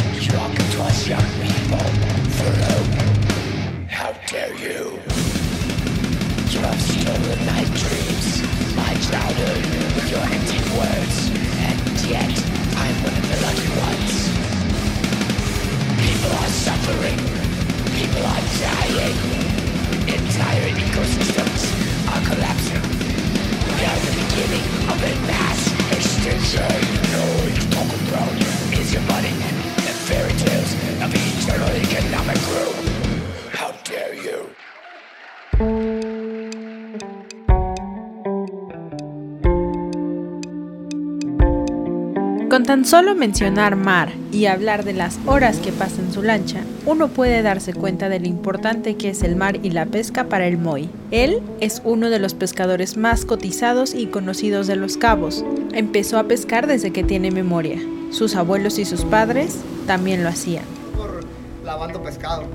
Con 42.82 42.88
solo 42.88 43.14
mencionar 43.14 43.76
mar 43.76 44.12
y 44.32 44.48
hablar 44.48 44.84
de 44.84 44.94
las 44.94 45.20
horas 45.28 45.58
que 45.58 45.72
pasa 45.72 46.02
en 46.02 46.12
su 46.12 46.24
lancha, 46.24 46.64
uno 46.88 47.10
puede 47.10 47.44
darse 47.44 47.76
cuenta 47.76 48.10
de 48.10 48.20
lo 48.20 48.26
importante 48.26 48.98
que 48.98 49.10
es 49.10 49.22
el 49.22 49.36
mar 49.36 49.58
y 49.62 49.70
la 49.70 49.86
pesca 49.86 50.24
para 50.24 50.48
el 50.48 50.58
Moy. 50.58 50.90
Él 51.12 51.44
es 51.60 51.84
uno 51.86 52.10
de 52.10 52.18
los 52.18 52.34
pescadores 52.34 52.98
más 52.98 53.24
cotizados 53.24 53.94
y 53.94 54.08
conocidos 54.08 54.66
de 54.66 54.78
los 54.78 54.98
cabos. 54.98 55.46
Empezó 55.74 56.18
a 56.18 56.24
pescar 56.24 56.66
desde 56.66 56.92
que 56.92 57.04
tiene 57.04 57.30
memoria. 57.30 57.78
Sus 58.10 58.36
abuelos 58.36 58.80
y 58.80 58.86
sus 58.86 59.06
padres 59.06 59.58
también 59.86 60.24
lo 60.24 60.30
hacían. 60.30 60.66
Por 60.98 61.24
lavando 61.64 62.02
pescado. 62.02 62.46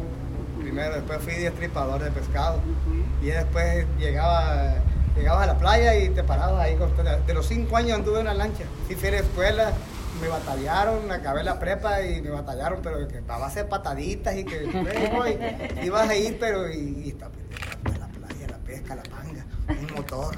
Primero, 0.60 0.92
después 0.92 1.20
fui 1.20 1.34
destripador 1.34 2.02
de 2.02 2.10
pescado. 2.10 2.58
Y 3.22 3.26
después 3.26 3.86
llegaba 3.96 4.74
Llegabas 5.16 5.44
a 5.44 5.46
la 5.46 5.58
playa 5.58 5.96
y 5.96 6.10
te 6.10 6.22
parabas 6.22 6.60
ahí. 6.60 6.76
De 7.26 7.34
los 7.34 7.46
cinco 7.46 7.76
años 7.76 7.98
anduve 7.98 8.20
en 8.20 8.26
la 8.26 8.34
lancha. 8.34 8.64
Sí 8.86 8.94
fui 8.94 9.08
a 9.08 9.12
la 9.12 9.18
escuela, 9.18 9.72
me 10.20 10.28
batallaron, 10.28 11.10
acabé 11.10 11.42
la 11.42 11.58
prepa 11.58 12.02
y 12.02 12.20
me 12.20 12.30
batallaron, 12.30 12.80
pero 12.82 13.06
que 13.08 13.22
a 13.26 13.46
hacer 13.46 13.68
pataditas 13.68 14.36
y 14.36 14.44
que 14.44 14.64
ibas 15.84 16.08
a 16.08 16.16
ir, 16.16 16.38
pero 16.38 16.70
y, 16.70 17.02
y 17.04 17.08
está, 17.10 17.30
la 17.98 18.08
playa, 18.08 18.46
la 18.48 18.58
pesca, 18.58 18.94
la 18.94 19.02
panga, 19.02 19.46
un 19.68 19.94
motor. 19.94 20.36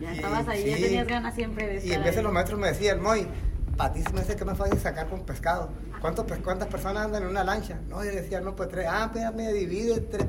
Ya 0.00 0.14
estabas 0.14 0.48
ahí, 0.48 0.70
ya 0.70 0.76
tenías 0.76 1.06
ganas 1.06 1.34
siempre 1.34 1.66
de 1.66 1.76
estar 1.76 1.90
Y 1.90 1.94
en 1.94 2.04
vez 2.04 2.16
de 2.16 2.22
los 2.22 2.32
maestros 2.32 2.58
me 2.58 2.68
decían, 2.68 3.00
Moy, 3.00 3.26
para 3.76 3.92
ti 3.92 4.02
se 4.02 4.12
me 4.12 4.20
hace 4.20 4.36
que 4.36 4.44
más 4.44 4.56
fácil 4.56 4.78
sacar 4.78 5.08
con 5.08 5.24
pescado. 5.24 5.70
¿Cuántos, 6.00 6.26
¿Cuántas 6.42 6.68
personas 6.68 7.06
andan 7.06 7.22
en 7.22 7.28
una 7.30 7.44
lancha? 7.44 7.78
No, 7.88 8.04
yo 8.04 8.10
decía, 8.10 8.40
no, 8.40 8.54
pues 8.54 8.68
tres. 8.68 8.86
Ah, 8.88 9.10
pues 9.12 9.24
me 9.34 9.52
divide 9.52 10.00
tres. 10.00 10.26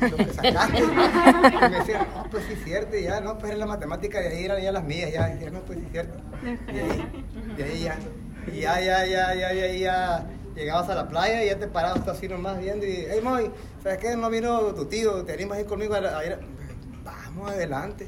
Lo 0.10 0.16
que 0.16 0.32
sacaste. 0.32 0.78
y 0.78 1.70
me 1.70 1.78
decían, 1.78 2.06
no, 2.14 2.30
pues 2.30 2.44
sí 2.46 2.54
es 2.54 2.64
cierto. 2.64 2.96
Y 2.96 3.02
ya, 3.04 3.20
no, 3.20 3.38
pues 3.38 3.50
era 3.50 3.58
la 3.58 3.66
matemática, 3.66 4.20
de 4.20 4.28
ahí 4.28 4.44
eran 4.44 4.62
ya 4.62 4.72
las 4.72 4.84
mías. 4.84 5.12
Ya, 5.12 5.26
decía, 5.28 5.50
no, 5.50 5.60
pues 5.60 5.78
sí 5.78 5.84
es 5.86 5.92
cierto. 5.92 6.18
Y 6.42 6.78
ahí, 6.78 7.26
de 7.56 7.64
ahí 7.64 7.82
ya. 7.82 7.98
Y 8.46 8.60
ya, 8.60 8.80
ya, 8.80 9.06
ya, 9.06 9.34
ya, 9.34 9.52
ya, 9.52 9.66
ya, 9.72 10.26
llegabas 10.54 10.88
a 10.88 10.94
la 10.94 11.08
playa 11.08 11.44
y 11.44 11.48
ya 11.48 11.58
te 11.58 11.66
parabas 11.66 12.06
así 12.08 12.28
nomás 12.28 12.58
viendo 12.58 12.86
y, 12.86 13.06
hey, 13.08 13.20
Moy, 13.22 13.50
¿sabes 13.82 13.98
qué? 13.98 14.16
No 14.16 14.30
vino 14.30 14.74
tu 14.74 14.86
tío, 14.86 15.24
te 15.24 15.32
animas 15.32 15.58
a 15.58 15.60
ir 15.62 15.66
conmigo 15.66 15.94
a, 15.94 16.24
ir. 16.24 16.38
Vamos 17.04 17.50
adelante. 17.50 18.06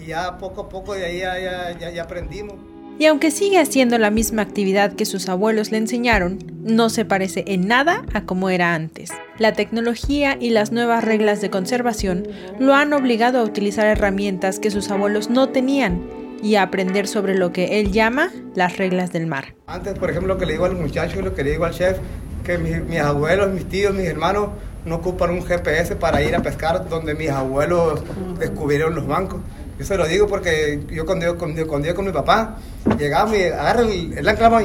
Y 0.00 0.06
ya 0.06 0.38
poco 0.38 0.62
a 0.62 0.68
poco 0.68 0.94
de 0.94 1.04
ahí 1.04 1.18
ya, 1.20 1.38
ya, 1.38 1.78
ya, 1.78 1.90
ya 1.90 2.02
aprendimos. 2.02 2.56
Y 2.98 3.06
aunque 3.06 3.30
sigue 3.30 3.60
haciendo 3.60 3.96
la 3.96 4.10
misma 4.10 4.42
actividad 4.42 4.92
que 4.92 5.04
sus 5.04 5.28
abuelos 5.28 5.70
le 5.70 5.78
enseñaron, 5.78 6.38
no 6.62 6.90
se 6.90 7.04
parece 7.04 7.44
en 7.46 7.68
nada 7.68 8.04
a 8.12 8.24
como 8.24 8.50
era 8.50 8.74
antes. 8.74 9.10
La 9.38 9.52
tecnología 9.52 10.36
y 10.40 10.50
las 10.50 10.72
nuevas 10.72 11.04
reglas 11.04 11.40
de 11.40 11.48
conservación 11.48 12.26
lo 12.58 12.74
han 12.74 12.92
obligado 12.92 13.38
a 13.38 13.44
utilizar 13.44 13.86
herramientas 13.86 14.58
que 14.58 14.72
sus 14.72 14.90
abuelos 14.90 15.30
no 15.30 15.50
tenían 15.50 16.17
y 16.42 16.56
a 16.56 16.62
aprender 16.62 17.06
sobre 17.06 17.34
lo 17.34 17.52
que 17.52 17.80
él 17.80 17.92
llama 17.92 18.30
las 18.54 18.76
reglas 18.76 19.12
del 19.12 19.26
mar. 19.26 19.54
Antes, 19.66 19.98
por 19.98 20.10
ejemplo, 20.10 20.34
lo 20.34 20.40
que 20.40 20.46
le 20.46 20.52
digo 20.52 20.64
al 20.64 20.76
muchacho, 20.76 21.20
lo 21.22 21.34
que 21.34 21.44
le 21.44 21.50
digo 21.52 21.64
al 21.64 21.72
chef, 21.72 21.98
que 22.44 22.58
mis, 22.58 22.82
mis 22.84 23.00
abuelos, 23.00 23.50
mis 23.50 23.68
tíos, 23.68 23.94
mis 23.94 24.06
hermanos 24.06 24.48
no 24.84 24.96
ocupan 24.96 25.30
un 25.30 25.44
GPS 25.44 25.96
para 25.96 26.22
ir 26.22 26.34
a 26.34 26.40
pescar 26.40 26.88
donde 26.88 27.14
mis 27.14 27.30
abuelos 27.30 28.00
descubrieron 28.38 28.94
los 28.94 29.06
bancos. 29.06 29.40
Yo 29.78 29.84
se 29.84 29.96
lo 29.96 30.06
digo 30.06 30.26
porque 30.26 30.80
yo 30.90 31.06
cuando 31.06 31.26
yo 31.26 31.36
con, 31.36 31.54
con 31.66 32.04
mi 32.04 32.12
papá, 32.12 32.56
llegamos 32.98 33.36
y 33.36 33.44
agarra 33.44 33.82
el, 33.82 34.16
el 34.16 34.28
ancla 34.28 34.62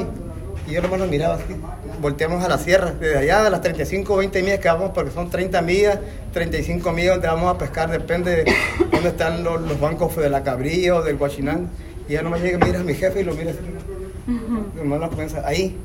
y 0.66 0.72
yo 0.72 0.82
nomás 0.82 1.08
miraba 1.08 1.34
así. 1.34 1.54
Volteamos 2.04 2.44
a 2.44 2.48
la 2.48 2.58
sierra, 2.58 2.92
desde 3.00 3.16
allá 3.16 3.42
de 3.44 3.48
las 3.48 3.62
35 3.62 4.12
o 4.12 4.16
20 4.18 4.42
millas 4.42 4.58
que 4.58 4.68
vamos, 4.68 4.90
porque 4.94 5.10
son 5.10 5.30
30 5.30 5.62
millas, 5.62 5.98
35 6.34 6.92
millas 6.92 7.14
donde 7.14 7.28
vamos 7.28 7.54
a 7.54 7.56
pescar, 7.56 7.90
depende 7.90 8.44
de 8.44 8.54
dónde 8.92 9.08
están 9.08 9.42
los, 9.42 9.62
los 9.62 9.80
bancos 9.80 10.14
de 10.14 10.28
la 10.28 10.42
Cabrilla 10.42 10.96
o 10.96 11.02
del 11.02 11.16
Guachinán. 11.16 11.70
Y 12.06 12.12
ya 12.12 12.22
nomás 12.22 12.42
llega, 12.42 12.58
mira 12.58 12.80
a 12.80 12.82
mi 12.82 12.92
jefe 12.92 13.22
y 13.22 13.24
lo 13.24 13.34
mira 13.34 13.52
así. 13.52 13.60
Nomás 14.76 15.00
lo 15.00 15.08
comienza, 15.08 15.48
ahí, 15.48 15.78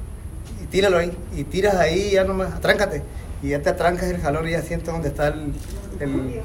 y 0.61 0.65
tíralo 0.65 0.97
ahí, 0.97 1.17
y 1.37 1.45
tiras 1.45 1.75
ahí, 1.75 2.11
ya 2.11 2.25
nomás, 2.25 2.53
atráncate. 2.53 3.01
Y 3.41 3.51
ya 3.51 3.61
te 3.61 3.69
atrancas 3.69 4.09
el 4.09 4.19
jalón 4.19 4.45
y 4.45 4.51
ya 4.51 4.61
sientes 4.61 4.91
dónde 4.91 5.07
está 5.07 5.29
el, 5.29 5.53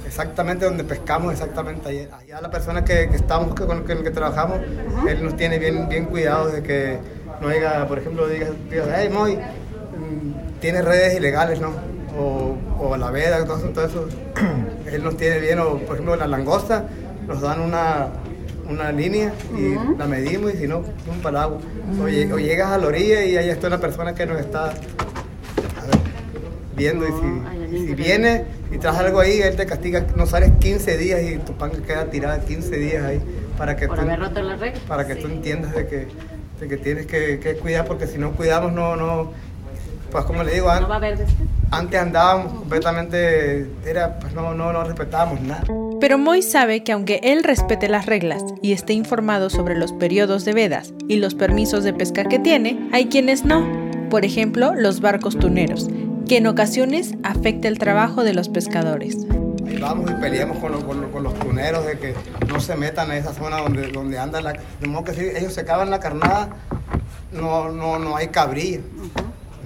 exactamente 0.07 0.67
donde 0.67 0.85
pescamos, 0.85 1.33
exactamente 1.33 1.89
allá. 1.89 2.17
Allá 2.17 2.41
la 2.41 2.51
persona 2.53 2.85
que, 2.85 3.09
que 3.09 3.17
estamos, 3.17 3.57
que, 3.57 3.67
con 3.67 3.91
el 3.91 4.05
que 4.05 4.11
trabajamos, 4.13 4.61
él 5.09 5.25
nos 5.25 5.37
tiene 5.37 5.59
bien, 5.59 5.89
bien 5.89 6.05
cuidado 6.05 6.47
de 6.53 6.63
que 6.63 6.99
no 7.41 7.49
haya, 7.49 7.87
por 7.89 7.99
ejemplo, 7.99 8.29
diga, 8.29 8.47
hey, 8.97 9.09
Moy, 9.13 9.37
tiene 10.61 10.83
redes 10.83 11.17
ilegales, 11.17 11.61
¿no? 11.61 11.73
O, 12.19 12.57
o 12.79 12.97
la 12.97 13.11
veda, 13.11 13.45
todo 13.45 13.59
eso, 13.59 13.69
todo 13.69 13.87
eso. 13.87 14.09
él 14.93 15.03
nos 15.03 15.17
tiene 15.17 15.39
bien, 15.41 15.59
o 15.59 15.79
por 15.79 15.97
ejemplo, 15.97 16.17
la 16.17 16.27
langosta, 16.27 16.89
nos 17.27 17.41
dan 17.41 17.61
una, 17.61 18.09
una 18.69 18.93
línea 18.93 19.33
y 19.57 19.75
la 19.99 20.07
medimos 20.07 20.55
y 20.55 20.59
si 20.59 20.69
no, 20.69 20.79
un 20.79 21.21
paraguas. 21.23 21.63
o, 22.01 22.39
llegas 22.39 22.71
a 22.71 22.79
la 22.79 22.87
orilla 22.87 23.25
y 23.25 23.37
ahí 23.37 23.49
está 23.49 23.67
una 23.69 23.81
persona 23.81 24.15
que 24.15 24.27
nos 24.27 24.39
está 24.39 24.75
viendo 26.77 27.07
y 27.07 27.71
si, 27.71 27.87
si 27.87 27.95
viene 27.95 28.45
y 28.73 28.79
traes 28.79 28.97
algo 28.97 29.21
ahí, 29.21 29.41
él 29.41 29.55
te 29.55 29.67
castiga, 29.67 30.05
no 30.17 30.27
sales 30.27 30.53
15 30.59 30.97
días 30.97 31.23
y 31.23 31.39
tu 31.39 31.53
pan 31.53 31.71
queda 31.71 32.07
tirada 32.07 32.41
15 32.41 32.77
días 32.77 33.05
ahí 33.05 33.21
para 33.57 33.77
que, 33.77 33.87
Por 33.87 33.99
tú, 33.99 34.03
haber 34.03 34.19
roto 34.19 34.43
la 34.43 34.59
para 34.89 35.07
que 35.07 35.15
tú 35.15 35.29
entiendas 35.29 35.75
de 35.75 35.87
que, 35.87 36.09
de 36.61 36.69
que 36.69 36.77
tienes 36.77 37.07
que, 37.07 37.39
que, 37.39 37.55
cuidar 37.57 37.85
porque 37.87 38.09
si 38.09 38.19
no 38.19 38.33
cuidamos 38.33 38.73
no, 38.73 38.97
no 38.97 39.31
pues 40.15 40.27
como 40.27 40.45
le 40.45 40.53
digo, 40.53 40.73
¿No 40.73 40.87
va 40.87 40.95
a 40.95 40.99
haber 40.99 41.19
después? 41.19 41.49
antes 41.73 42.01
andábamos 42.01 42.53
completamente, 42.53 43.69
era, 43.85 44.17
pues 44.21 44.33
no, 44.33 44.55
no, 44.55 44.73
no 44.73 44.85
respetábamos 44.85 45.41
nada. 45.41 45.65
Pero 46.01 46.19
Moy 46.19 46.41
sabe 46.41 46.85
que 46.85 46.93
aunque 46.93 47.19
él 47.25 47.43
respete 47.43 47.89
las 47.89 48.07
reglas 48.07 48.45
y 48.63 48.75
esté 48.75 48.93
informado 48.93 49.51
sobre 49.51 49.75
los 49.75 49.93
periodos 49.93 50.45
de 50.45 50.53
vedas 50.53 50.95
y 51.09 51.17
los 51.17 51.35
permisos 51.35 51.83
de 51.83 51.95
pesca 51.95 52.23
que 52.27 52.39
tiene, 52.39 52.89
hay 52.93 53.07
quienes 53.07 53.45
no. 53.45 53.67
Por 54.09 54.25
ejemplo, 54.25 54.73
los 54.77 55.01
barcos 55.01 55.37
tuneros, 55.37 55.89
que 56.29 56.37
en 56.37 56.47
ocasiones 56.47 57.15
afecta 57.25 57.67
el 57.67 57.81
trabajo 57.81 58.23
de 58.23 58.35
los 58.35 58.49
pescadores. 58.49 59.17
Ahí 59.67 59.79
vamos 59.79 60.09
y 60.13 60.15
peleamos 60.15 60.59
con 60.59 60.71
los, 60.71 60.85
con, 60.85 61.01
los, 61.01 61.11
con 61.11 61.25
los 61.25 61.35
tuneros 61.41 61.85
de 61.87 61.99
que 61.99 62.15
no 62.47 62.61
se 62.61 62.77
metan 62.77 63.11
en 63.11 63.19
esa 63.19 63.33
zona 63.33 63.57
donde, 63.57 63.89
donde 63.89 64.17
anda 64.17 64.41
la... 64.41 64.53
De 64.53 64.87
modo 64.87 65.03
que 65.03 65.15
si 65.15 65.23
ellos 65.23 65.53
se 65.53 65.65
cavan 65.65 65.91
la 65.91 65.99
carnada, 65.99 66.51
no, 67.33 67.69
no, 67.71 67.99
no 67.99 68.15
hay 68.15 68.29
cabrilla, 68.29 68.79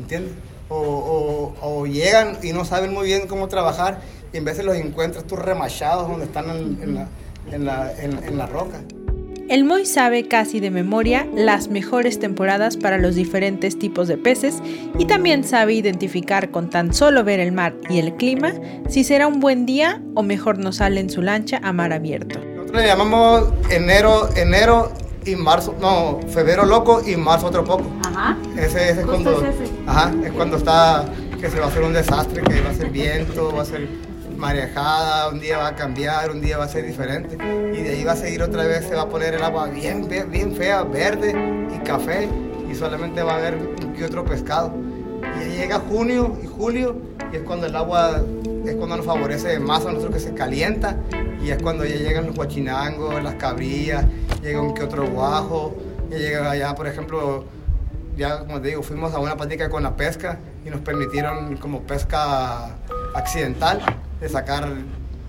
¿entiendes? 0.08 0.32
O, 0.70 0.76
o, 0.76 1.54
o 1.60 1.86
llegan 1.86 2.38
y 2.42 2.52
no 2.52 2.64
saben 2.64 2.92
muy 2.92 3.06
bien 3.06 3.26
cómo 3.26 3.48
trabajar 3.48 4.00
y 4.32 4.38
en 4.38 4.44
vez 4.44 4.56
de 4.56 4.64
los 4.64 4.76
encuentras 4.76 5.24
tú 5.24 5.36
remachados 5.36 6.08
donde 6.08 6.24
están 6.24 6.48
en, 6.50 6.82
en 6.82 6.94
la, 6.94 7.08
en, 7.52 7.64
la, 7.64 7.92
en, 8.02 8.38
la 8.38 8.46
roca. 8.46 8.80
El 9.48 9.64
Moy 9.64 9.86
sabe 9.86 10.28
casi 10.28 10.60
de 10.60 10.70
memoria 10.70 11.26
las 11.34 11.68
mejores 11.68 12.18
temporadas 12.18 12.76
para 12.76 12.98
los 12.98 13.14
diferentes 13.14 13.78
tipos 13.78 14.08
de 14.08 14.18
peces 14.18 14.56
y 14.98 15.06
también 15.06 15.44
sabe 15.44 15.72
identificar 15.74 16.50
con 16.50 16.68
tan 16.68 16.92
solo 16.92 17.24
ver 17.24 17.40
el 17.40 17.52
mar 17.52 17.74
y 17.88 17.98
el 17.98 18.14
clima 18.16 18.52
si 18.88 19.04
será 19.04 19.26
un 19.26 19.40
buen 19.40 19.64
día 19.64 20.02
o 20.14 20.22
mejor 20.22 20.58
no 20.58 20.72
sale 20.72 21.00
en 21.00 21.08
su 21.08 21.22
lancha 21.22 21.60
a 21.62 21.72
mar 21.72 21.92
abierto. 21.94 22.40
Nosotros 22.40 22.82
le 22.82 22.86
llamamos 22.86 23.44
enero, 23.70 24.28
enero 24.36 24.92
y 25.28 25.36
marzo, 25.36 25.74
no, 25.80 26.20
febrero 26.28 26.64
loco 26.64 27.02
y 27.06 27.16
marzo 27.16 27.46
otro 27.46 27.64
poco. 27.64 27.84
Ajá. 28.06 28.36
Ese, 28.56 28.90
ese 28.90 29.00
es 29.00 29.06
cuando, 29.06 29.32
es 29.42 29.54
ese. 29.54 29.72
ajá, 29.86 30.12
es 30.24 30.32
cuando 30.32 30.56
está, 30.56 31.04
que 31.40 31.50
se 31.50 31.58
va 31.58 31.66
a 31.66 31.68
hacer 31.68 31.82
un 31.82 31.92
desastre, 31.92 32.42
que 32.42 32.60
va 32.60 32.70
a 32.70 32.74
ser 32.74 32.90
viento, 32.90 33.54
va 33.54 33.62
a 33.62 33.66
ser 33.66 33.88
marejada, 34.36 35.28
un 35.28 35.40
día 35.40 35.58
va 35.58 35.68
a 35.68 35.76
cambiar, 35.76 36.30
un 36.30 36.40
día 36.40 36.58
va 36.58 36.64
a 36.64 36.68
ser 36.68 36.86
diferente. 36.86 37.36
Y 37.36 37.82
de 37.82 37.90
ahí 37.90 38.04
va 38.04 38.12
a 38.12 38.16
seguir 38.16 38.42
otra 38.42 38.64
vez, 38.64 38.86
se 38.86 38.94
va 38.94 39.02
a 39.02 39.08
poner 39.08 39.34
el 39.34 39.42
agua 39.42 39.66
bien, 39.68 40.08
bien, 40.08 40.30
bien 40.30 40.54
fea, 40.54 40.82
verde 40.82 41.34
y 41.74 41.78
café, 41.84 42.28
y 42.70 42.74
solamente 42.74 43.22
va 43.22 43.34
a 43.34 43.36
haber 43.36 43.58
que 43.96 44.04
otro 44.04 44.24
pescado. 44.24 44.72
Llega 45.46 45.80
junio 45.80 46.36
y 46.42 46.46
julio, 46.46 46.96
y 47.32 47.36
es 47.36 47.42
cuando 47.42 47.66
el 47.66 47.76
agua, 47.76 48.22
es 48.64 48.74
cuando 48.76 48.96
nos 48.96 49.06
favorece 49.06 49.58
más 49.58 49.84
a 49.84 49.92
nosotros 49.92 50.14
que 50.14 50.20
se 50.20 50.34
calienta, 50.34 50.96
y 51.42 51.50
es 51.50 51.62
cuando 51.62 51.84
ya 51.84 51.96
llegan 51.96 52.26
los 52.26 52.36
guachinangos, 52.36 53.22
las 53.22 53.34
cabrillas, 53.34 54.04
llega 54.42 54.60
un 54.60 54.74
que 54.74 54.82
otro 54.82 55.06
guajo, 55.08 55.74
ya 56.10 56.16
llega 56.18 56.50
allá, 56.50 56.74
por 56.74 56.86
ejemplo, 56.86 57.44
ya 58.16 58.40
como 58.40 58.60
te 58.60 58.68
digo, 58.68 58.82
fuimos 58.82 59.14
a 59.14 59.18
una 59.18 59.36
práctica 59.36 59.68
con 59.68 59.82
la 59.82 59.96
pesca 59.96 60.38
y 60.64 60.70
nos 60.70 60.80
permitieron 60.80 61.56
como 61.56 61.82
pesca 61.82 62.76
accidental 63.14 63.80
de 64.20 64.28
sacar 64.28 64.68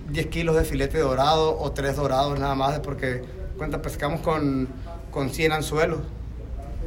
10 0.10 0.28
kilos 0.28 0.56
de 0.56 0.64
filete 0.64 0.98
dorado 0.98 1.60
o 1.60 1.72
3 1.72 1.96
dorados 1.96 2.40
nada 2.40 2.56
más, 2.56 2.80
porque 2.80 3.22
cuenta 3.58 3.82
pescamos 3.82 4.22
con, 4.22 4.68
con 5.12 5.30
100 5.30 5.52
anzuelos. 5.52 6.00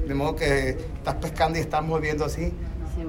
De 0.07 0.15
modo 0.15 0.35
que 0.35 0.71
estás 0.97 1.15
pescando 1.17 1.59
y 1.59 1.61
estás 1.61 1.85
moviendo 1.85 2.25
así. 2.25 2.53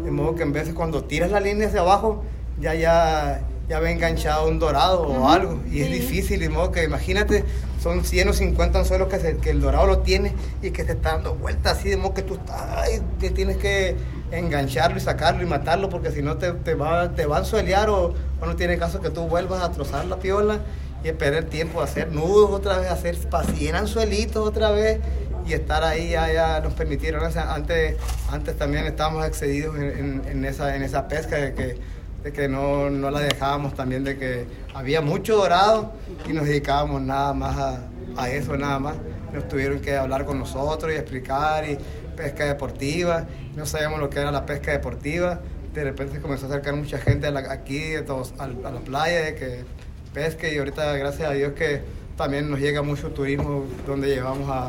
De 0.04 0.12
modo 0.12 0.36
que 0.36 0.44
en 0.44 0.54
de 0.54 0.74
cuando 0.74 1.04
tiras 1.04 1.32
la 1.32 1.40
línea 1.40 1.68
hacia 1.68 1.82
abajo, 1.82 2.24
ya 2.60 2.74
ya 2.76 3.42
ya 3.70 3.80
ve 3.80 3.92
enganchado 3.92 4.48
un 4.50 4.60
dorado 4.60 5.02
o 5.04 5.30
algo. 5.30 5.60
Y 5.72 5.82
es 5.82 5.90
difícil, 5.92 6.40
de 6.42 6.50
modo 6.50 6.72
que 6.72 6.84
imagínate, 6.84 7.46
son 7.82 8.04
100 8.04 8.28
o 8.30 8.34
50 8.34 8.80
anzuelos 8.80 9.08
que, 9.08 9.20
se- 9.20 9.38
que 9.38 9.52
el 9.52 9.62
dorado 9.62 9.88
lo 9.88 10.00
tiene 10.00 10.34
y 10.62 10.72
que 10.72 10.84
se 10.84 10.92
está 10.94 11.14
dando 11.14 11.36
vueltas 11.36 11.78
así, 11.78 11.90
de 11.90 11.96
modo 11.98 12.14
que 12.14 12.24
tú 12.24 12.34
estás, 12.36 12.62
ay, 12.76 13.02
que 13.22 13.30
tienes 13.30 13.58
que 13.58 13.96
engancharlo 14.32 14.98
y 14.98 15.02
sacarlo 15.02 15.44
y 15.44 15.46
matarlo, 15.46 15.88
porque 15.90 16.12
si 16.12 16.22
no 16.22 16.38
te, 16.38 16.52
te, 16.52 16.74
va, 16.76 17.10
te 17.16 17.26
va 17.26 17.38
a 17.38 17.40
anzuelear 17.40 17.90
o, 17.90 18.14
o 18.42 18.46
no 18.46 18.56
tiene 18.58 18.78
caso 18.78 19.00
que 19.00 19.10
tú 19.10 19.28
vuelvas 19.28 19.62
a 19.64 19.72
trozar 19.72 20.06
la 20.06 20.18
piola 20.18 20.60
y 21.04 21.12
perder 21.14 21.46
tiempo 21.46 21.80
a 21.82 21.86
hacer 21.86 22.12
nudos 22.12 22.52
otra 22.52 22.78
vez, 22.80 22.90
hacer 22.92 23.18
pa' 23.30 23.44
100 23.44 23.76
anzuelitos 23.76 24.46
otra 24.46 24.72
vez 24.72 25.00
y 25.46 25.54
estar 25.54 25.84
ahí 25.84 26.12
ya, 26.12 26.60
nos 26.62 26.74
permitieron, 26.74 27.24
antes, 27.24 27.98
antes 28.32 28.58
también 28.58 28.86
estábamos 28.86 29.26
excedidos 29.26 29.78
en, 29.78 30.46
esa, 30.46 30.76
en 30.76 30.84
esa 30.84 31.08
pesca 31.08 31.38
de 31.38 31.54
que, 31.54 31.78
de 32.24 32.32
que 32.32 32.48
no, 32.48 32.90
no 32.90 33.12
la 33.12 33.20
dejábamos 33.20 33.74
también, 33.74 34.04
de 34.04 34.18
que 34.18 34.46
había 34.74 35.02
mucho 35.02 35.36
dorado 35.36 35.94
y 36.28 36.34
nos 36.34 36.46
dedicábamos 36.46 37.02
nada 37.02 37.34
más 37.34 37.58
a, 37.58 37.80
a 38.18 38.30
eso, 38.30 38.58
nada 38.58 38.80
más. 38.80 38.96
Nos 39.34 39.48
tuvieron 39.48 39.80
que 39.80 39.96
hablar 39.98 40.26
con 40.26 40.38
nosotros 40.40 40.92
y 40.92 40.96
explicar 40.96 41.68
y 41.68 41.78
pesca 42.16 42.46
deportiva, 42.46 43.26
no 43.56 43.66
sabíamos 43.66 44.00
lo 44.00 44.10
que 44.10 44.20
era 44.20 44.32
la 44.32 44.46
pesca 44.46 44.72
deportiva, 44.72 45.40
de 45.74 45.84
repente 45.84 46.20
comenzó 46.20 46.46
a 46.46 46.50
acercar 46.50 46.76
mucha 46.76 47.00
gente 47.00 47.26
a 47.26 47.52
aquí 47.52 47.80
de 47.80 48.04
todos, 48.04 48.34
a, 48.38 48.44
a 48.44 48.48
la 48.48 48.80
playa, 48.80 49.22
de 49.22 49.36
que 49.36 49.66
pesque 50.14 50.54
y 50.54 50.60
ahorita 50.60 50.96
gracias 50.98 51.28
a 51.28 51.34
Dios 51.34 51.54
que 51.54 51.82
también 52.16 52.50
nos 52.52 52.60
llega 52.60 52.84
mucho 52.84 53.10
turismo 53.10 53.66
donde 53.88 54.10
llevamos 54.10 54.48
a, 54.50 54.68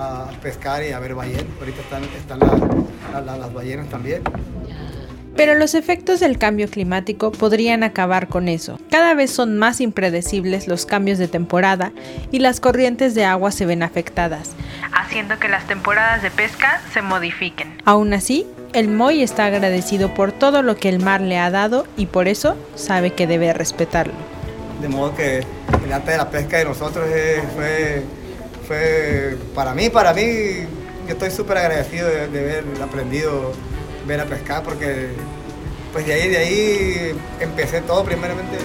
a 0.00 0.30
pescar 0.42 0.82
y 0.84 0.92
a 0.92 0.98
ver 0.98 1.14
ballenas. 1.14 1.44
Ahorita 1.58 1.80
están, 1.80 2.02
están 2.04 2.38
la- 2.40 3.20
la- 3.20 3.20
la- 3.20 3.36
las 3.36 3.52
ballenas 3.52 3.88
también. 3.88 4.22
Pero 5.36 5.54
los 5.54 5.74
efectos 5.74 6.20
del 6.20 6.36
cambio 6.38 6.68
climático 6.68 7.32
podrían 7.32 7.82
acabar 7.82 8.26
con 8.28 8.48
eso. 8.48 8.78
Cada 8.90 9.14
vez 9.14 9.30
son 9.30 9.56
más 9.58 9.80
impredecibles 9.80 10.66
los 10.68 10.84
cambios 10.86 11.18
de 11.18 11.28
temporada 11.28 11.92
y 12.30 12.40
las 12.40 12.60
corrientes 12.60 13.14
de 13.14 13.24
agua 13.24 13.50
se 13.52 13.64
ven 13.64 13.82
afectadas, 13.82 14.50
haciendo 14.92 15.38
que 15.38 15.48
las 15.48 15.66
temporadas 15.66 16.22
de 16.22 16.30
pesca 16.30 16.82
se 16.92 17.00
modifiquen. 17.00 17.72
Aún 17.86 18.12
así, 18.12 18.44
el 18.74 18.88
Moy 18.88 19.22
está 19.22 19.46
agradecido 19.46 20.12
por 20.12 20.32
todo 20.32 20.62
lo 20.62 20.76
que 20.76 20.88
el 20.90 20.98
mar 21.00 21.20
le 21.22 21.38
ha 21.38 21.50
dado 21.50 21.86
y 21.96 22.06
por 22.06 22.28
eso 22.28 22.56
sabe 22.74 23.12
que 23.12 23.26
debe 23.26 23.52
respetarlo. 23.54 24.12
De 24.82 24.88
modo 24.88 25.14
que 25.14 25.38
el 25.84 25.92
arte 25.92 26.10
de 26.10 26.16
la 26.18 26.28
pesca 26.30 26.58
de 26.58 26.64
nosotros 26.66 27.08
es- 27.08 27.42
fue, 27.54 28.02
para 29.54 29.74
mí, 29.74 29.90
para 29.90 30.12
mí, 30.12 30.22
yo 31.06 31.12
estoy 31.12 31.30
súper 31.30 31.58
agradecido 31.58 32.08
de, 32.08 32.28
de 32.28 32.38
haber 32.40 32.64
aprendido 32.82 33.52
ver 34.06 34.20
a 34.20 34.24
pescar 34.26 34.62
porque 34.62 35.08
pues 35.92 36.06
de 36.06 36.12
ahí, 36.12 36.28
de 36.28 36.36
ahí 36.36 37.16
empecé 37.40 37.80
todo 37.80 38.04
primeramente. 38.04 38.56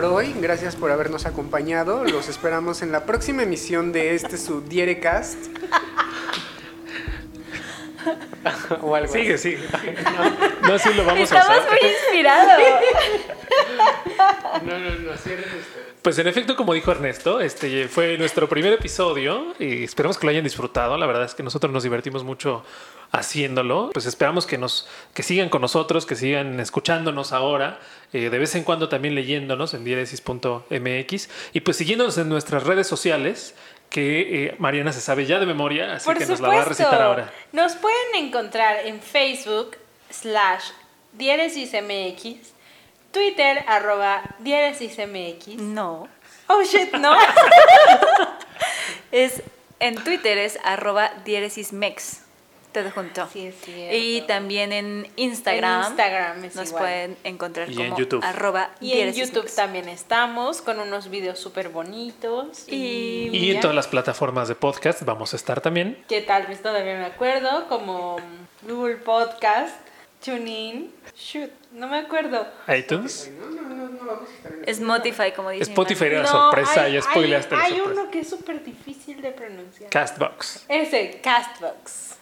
Por 0.00 0.12
hoy. 0.12 0.34
Gracias 0.40 0.76
por 0.76 0.90
habernos 0.90 1.26
acompañado. 1.26 2.04
Los 2.04 2.28
esperamos 2.28 2.80
en 2.80 2.90
la 2.90 3.04
próxima 3.04 3.42
emisión 3.42 3.92
de 3.92 4.14
este 4.14 4.38
su 4.38 4.62
Dierecast. 4.62 5.36
o 8.80 8.94
algo 8.94 9.12
Sigue, 9.12 9.34
así. 9.34 9.56
sigue. 9.56 9.68
No, 10.62 10.68
no, 10.68 10.78
sí 10.78 10.94
lo 10.94 11.04
vamos 11.04 11.30
a 11.32 11.38
Estamos 11.38 11.50
hacer. 11.50 11.70
muy 11.70 11.78
inspirados. 11.90 12.62
No, 14.62 14.78
no, 14.78 14.90
no, 14.90 15.16
cierren 15.16 15.44
ustedes. 15.44 15.86
Pues 16.02 16.18
en 16.18 16.26
efecto, 16.26 16.56
como 16.56 16.74
dijo 16.74 16.90
Ernesto, 16.92 17.40
este 17.40 17.88
fue 17.88 18.16
nuestro 18.18 18.48
primer 18.48 18.72
episodio 18.72 19.54
y 19.58 19.84
esperamos 19.84 20.18
que 20.18 20.26
lo 20.26 20.30
hayan 20.30 20.44
disfrutado. 20.44 20.96
La 20.98 21.06
verdad 21.06 21.24
es 21.24 21.34
que 21.34 21.42
nosotros 21.42 21.72
nos 21.72 21.82
divertimos 21.82 22.24
mucho 22.24 22.64
haciéndolo. 23.12 23.90
Pues 23.92 24.06
esperamos 24.06 24.46
que 24.46 24.58
nos 24.58 24.86
que 25.14 25.22
sigan 25.22 25.48
con 25.48 25.60
nosotros, 25.62 26.06
que 26.06 26.16
sigan 26.16 26.60
escuchándonos 26.60 27.32
ahora, 27.32 27.78
eh, 28.12 28.30
de 28.30 28.38
vez 28.38 28.54
en 28.54 28.64
cuando 28.64 28.88
también 28.88 29.14
leyéndonos 29.14 29.74
en 29.74 29.84
diéresis.mx 29.84 31.28
y 31.52 31.60
pues 31.60 31.76
siguiéndonos 31.76 32.18
en 32.18 32.28
nuestras 32.28 32.64
redes 32.64 32.86
sociales 32.86 33.54
que 33.88 34.46
eh, 34.46 34.54
Mariana 34.58 34.92
se 34.92 35.00
sabe 35.00 35.26
ya 35.26 35.38
de 35.40 35.46
memoria, 35.46 35.94
así 35.94 36.04
Por 36.04 36.16
que 36.16 36.24
supuesto. 36.24 36.42
nos 36.46 36.52
la 36.52 36.56
va 36.58 36.62
a 36.62 36.68
recitar 36.68 37.02
ahora. 37.02 37.32
Nos 37.52 37.74
pueden 37.74 38.24
encontrar 38.24 38.86
en 38.86 39.00
Facebook 39.00 39.76
slash 40.10 40.66
diéresismx, 41.12 42.52
Twitter 43.10 43.64
arroba 43.66 44.22
diéresismx. 44.38 45.48
No. 45.56 46.08
Oh 46.48 46.62
shit, 46.62 46.92
no. 46.94 47.12
Es, 49.12 49.42
en 49.80 49.96
Twitter 49.96 50.38
es 50.38 50.56
arroba 50.62 51.10
diéresismex. 51.24 52.20
Todo 52.72 52.90
junto. 52.92 53.26
Sí, 53.32 53.46
es 53.46 53.54
cierto. 53.62 53.96
Y 53.96 54.20
también 54.28 54.72
en 54.72 55.08
Instagram. 55.16 55.80
En 55.82 55.86
Instagram 55.88 56.44
es 56.44 56.54
nos 56.56 56.68
igual. 56.68 56.82
pueden 56.82 57.16
encontrar 57.24 57.68
Y 57.68 57.72
en 57.72 57.88
como 57.88 57.98
YouTube. 57.98 58.24
arroba 58.24 58.70
Y 58.80 58.92
en. 59.00 59.12
YouTube 59.12 59.52
también 59.54 59.88
estamos 59.88 60.62
con 60.62 60.78
unos 60.78 61.10
videos 61.10 61.38
súper 61.40 61.68
bonitos. 61.70 62.68
Y- 62.68 63.28
Y 63.32 63.50
en 63.50 63.60
todas 63.60 63.74
las 63.74 63.88
plataformas 63.88 64.46
de 64.48 64.54
podcast 64.54 65.02
vamos 65.02 65.32
a 65.32 65.36
estar 65.36 65.60
también. 65.60 66.02
que 66.08 66.20
tal 66.22 66.46
vez 66.46 66.62
todavía 66.62 66.94
no 66.94 67.00
me 67.00 67.06
acuerdo, 67.06 67.66
como 67.68 68.18
Google 68.62 68.96
Podcast, 68.98 69.74
TuneIn, 70.24 70.92
shoot, 71.16 71.50
no 71.72 71.88
me 71.88 71.98
acuerdo. 71.98 72.46
iTunes. 72.68 73.30
Spotify, 74.66 75.32
como 75.34 75.50
dicen. 75.50 75.68
Spotify 75.68 76.04
era 76.04 76.22
No, 76.22 76.28
sorpresa, 76.28 76.82
hay- 76.82 76.92
ya 76.94 77.02
spoileaste 77.02 77.54
hay, 77.54 77.60
la 77.60 77.66
hay 77.66 77.72
sorpresa. 77.78 78.00
uno 78.02 78.10
que 78.10 78.20
es 78.20 78.28
súper 78.30 78.62
difícil 78.64 79.20
de 79.22 79.30
pronunciar. 79.32 79.90
Castbox. 79.90 80.64
Ese, 80.68 81.20
Castbox. 81.22 82.16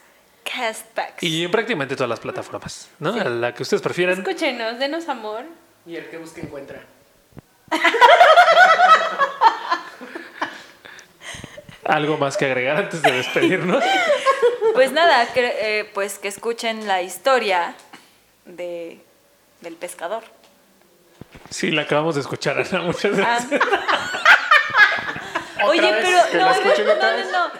Castbacks. 0.51 1.21
Y 1.23 1.43
en 1.45 1.51
prácticamente 1.51 1.95
todas 1.95 2.09
las 2.09 2.19
plataformas, 2.19 2.89
¿no? 2.99 3.13
A 3.13 3.23
la 3.25 3.53
que 3.53 3.63
ustedes 3.63 3.81
prefieran. 3.81 4.17
Escúchenos, 4.19 4.79
denos 4.79 5.07
amor. 5.09 5.45
Y 5.85 5.95
el 5.95 6.09
que 6.09 6.17
busca 6.17 6.41
encuentra. 6.41 6.81
¿Algo 11.85 12.17
más 12.17 12.35
que 12.37 12.45
agregar 12.45 12.77
antes 12.77 13.01
de 13.01 13.11
despedirnos? 13.11 13.83
Pues 14.73 14.91
nada, 14.93 15.25
que, 15.33 15.79
eh, 15.79 15.85
pues 15.93 16.19
que 16.19 16.27
escuchen 16.29 16.87
la 16.87 17.01
historia 17.01 17.73
de, 18.45 19.01
del 19.61 19.75
pescador. 19.75 20.23
Sí, 21.49 21.71
la 21.71 21.81
acabamos 21.81 22.15
de 22.15 22.21
escuchar, 22.21 22.57
Ana. 22.59 22.83
Muchas 22.83 23.17
Ah. 23.19 23.39
gracias. 23.49 23.61
Oye, 25.65 25.81
vez? 25.81 26.05
pero 26.05 26.19
¿Que 26.31 26.37
no, 26.37 26.95
no, 26.95 26.95
no, 26.95 27.31
no. 27.31 27.51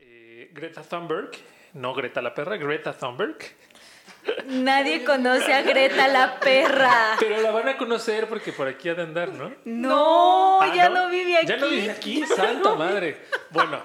Eh, 0.00 0.50
Greta 0.54 0.82
Thunberg, 0.82 1.30
no 1.74 1.92
Greta 1.94 2.22
la 2.22 2.32
perra, 2.34 2.56
Greta 2.56 2.92
Thunberg. 2.94 3.36
Nadie 4.46 5.04
conoce 5.04 5.52
a 5.52 5.60
Greta 5.62 6.08
la 6.08 6.40
perra. 6.40 7.16
Pero 7.20 7.40
la 7.42 7.50
van 7.50 7.68
a 7.68 7.76
conocer 7.76 8.26
porque 8.28 8.52
por 8.52 8.66
aquí 8.68 8.88
ha 8.88 8.94
de 8.94 9.02
andar, 9.02 9.28
¿no? 9.28 9.52
No, 9.64 10.60
Ah, 10.62 10.72
ya 10.74 10.88
no, 10.88 11.08
vive 11.10 11.36
aquí. 11.36 11.46
Ya 11.46 11.56
no 11.58 11.68
vive 11.68 11.90
aquí, 11.90 12.24
santa 12.26 12.74
madre. 12.78 13.18
Bueno, 13.50 13.82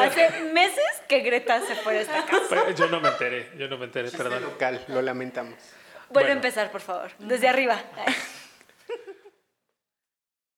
Hace 0.00 0.40
meses 0.52 0.82
que 1.08 1.20
Greta 1.20 1.60
se 1.60 1.76
fue 1.76 1.94
de 1.94 2.00
esta 2.02 2.24
casa. 2.24 2.42
Pero 2.48 2.70
yo 2.70 2.88
no 2.88 3.00
me 3.00 3.08
enteré, 3.10 3.50
yo 3.56 3.68
no 3.68 3.78
me 3.78 3.84
enteré, 3.84 4.08
Chiste 4.08 4.22
perdón. 4.22 4.42
local, 4.42 4.82
lo 4.88 5.00
lamentamos. 5.02 5.54
Vuelve 6.08 6.10
Bueno. 6.10 6.28
a 6.28 6.32
empezar, 6.32 6.70
por 6.72 6.80
favor. 6.80 7.10
Desde 7.18 7.48
arriba. 7.48 7.78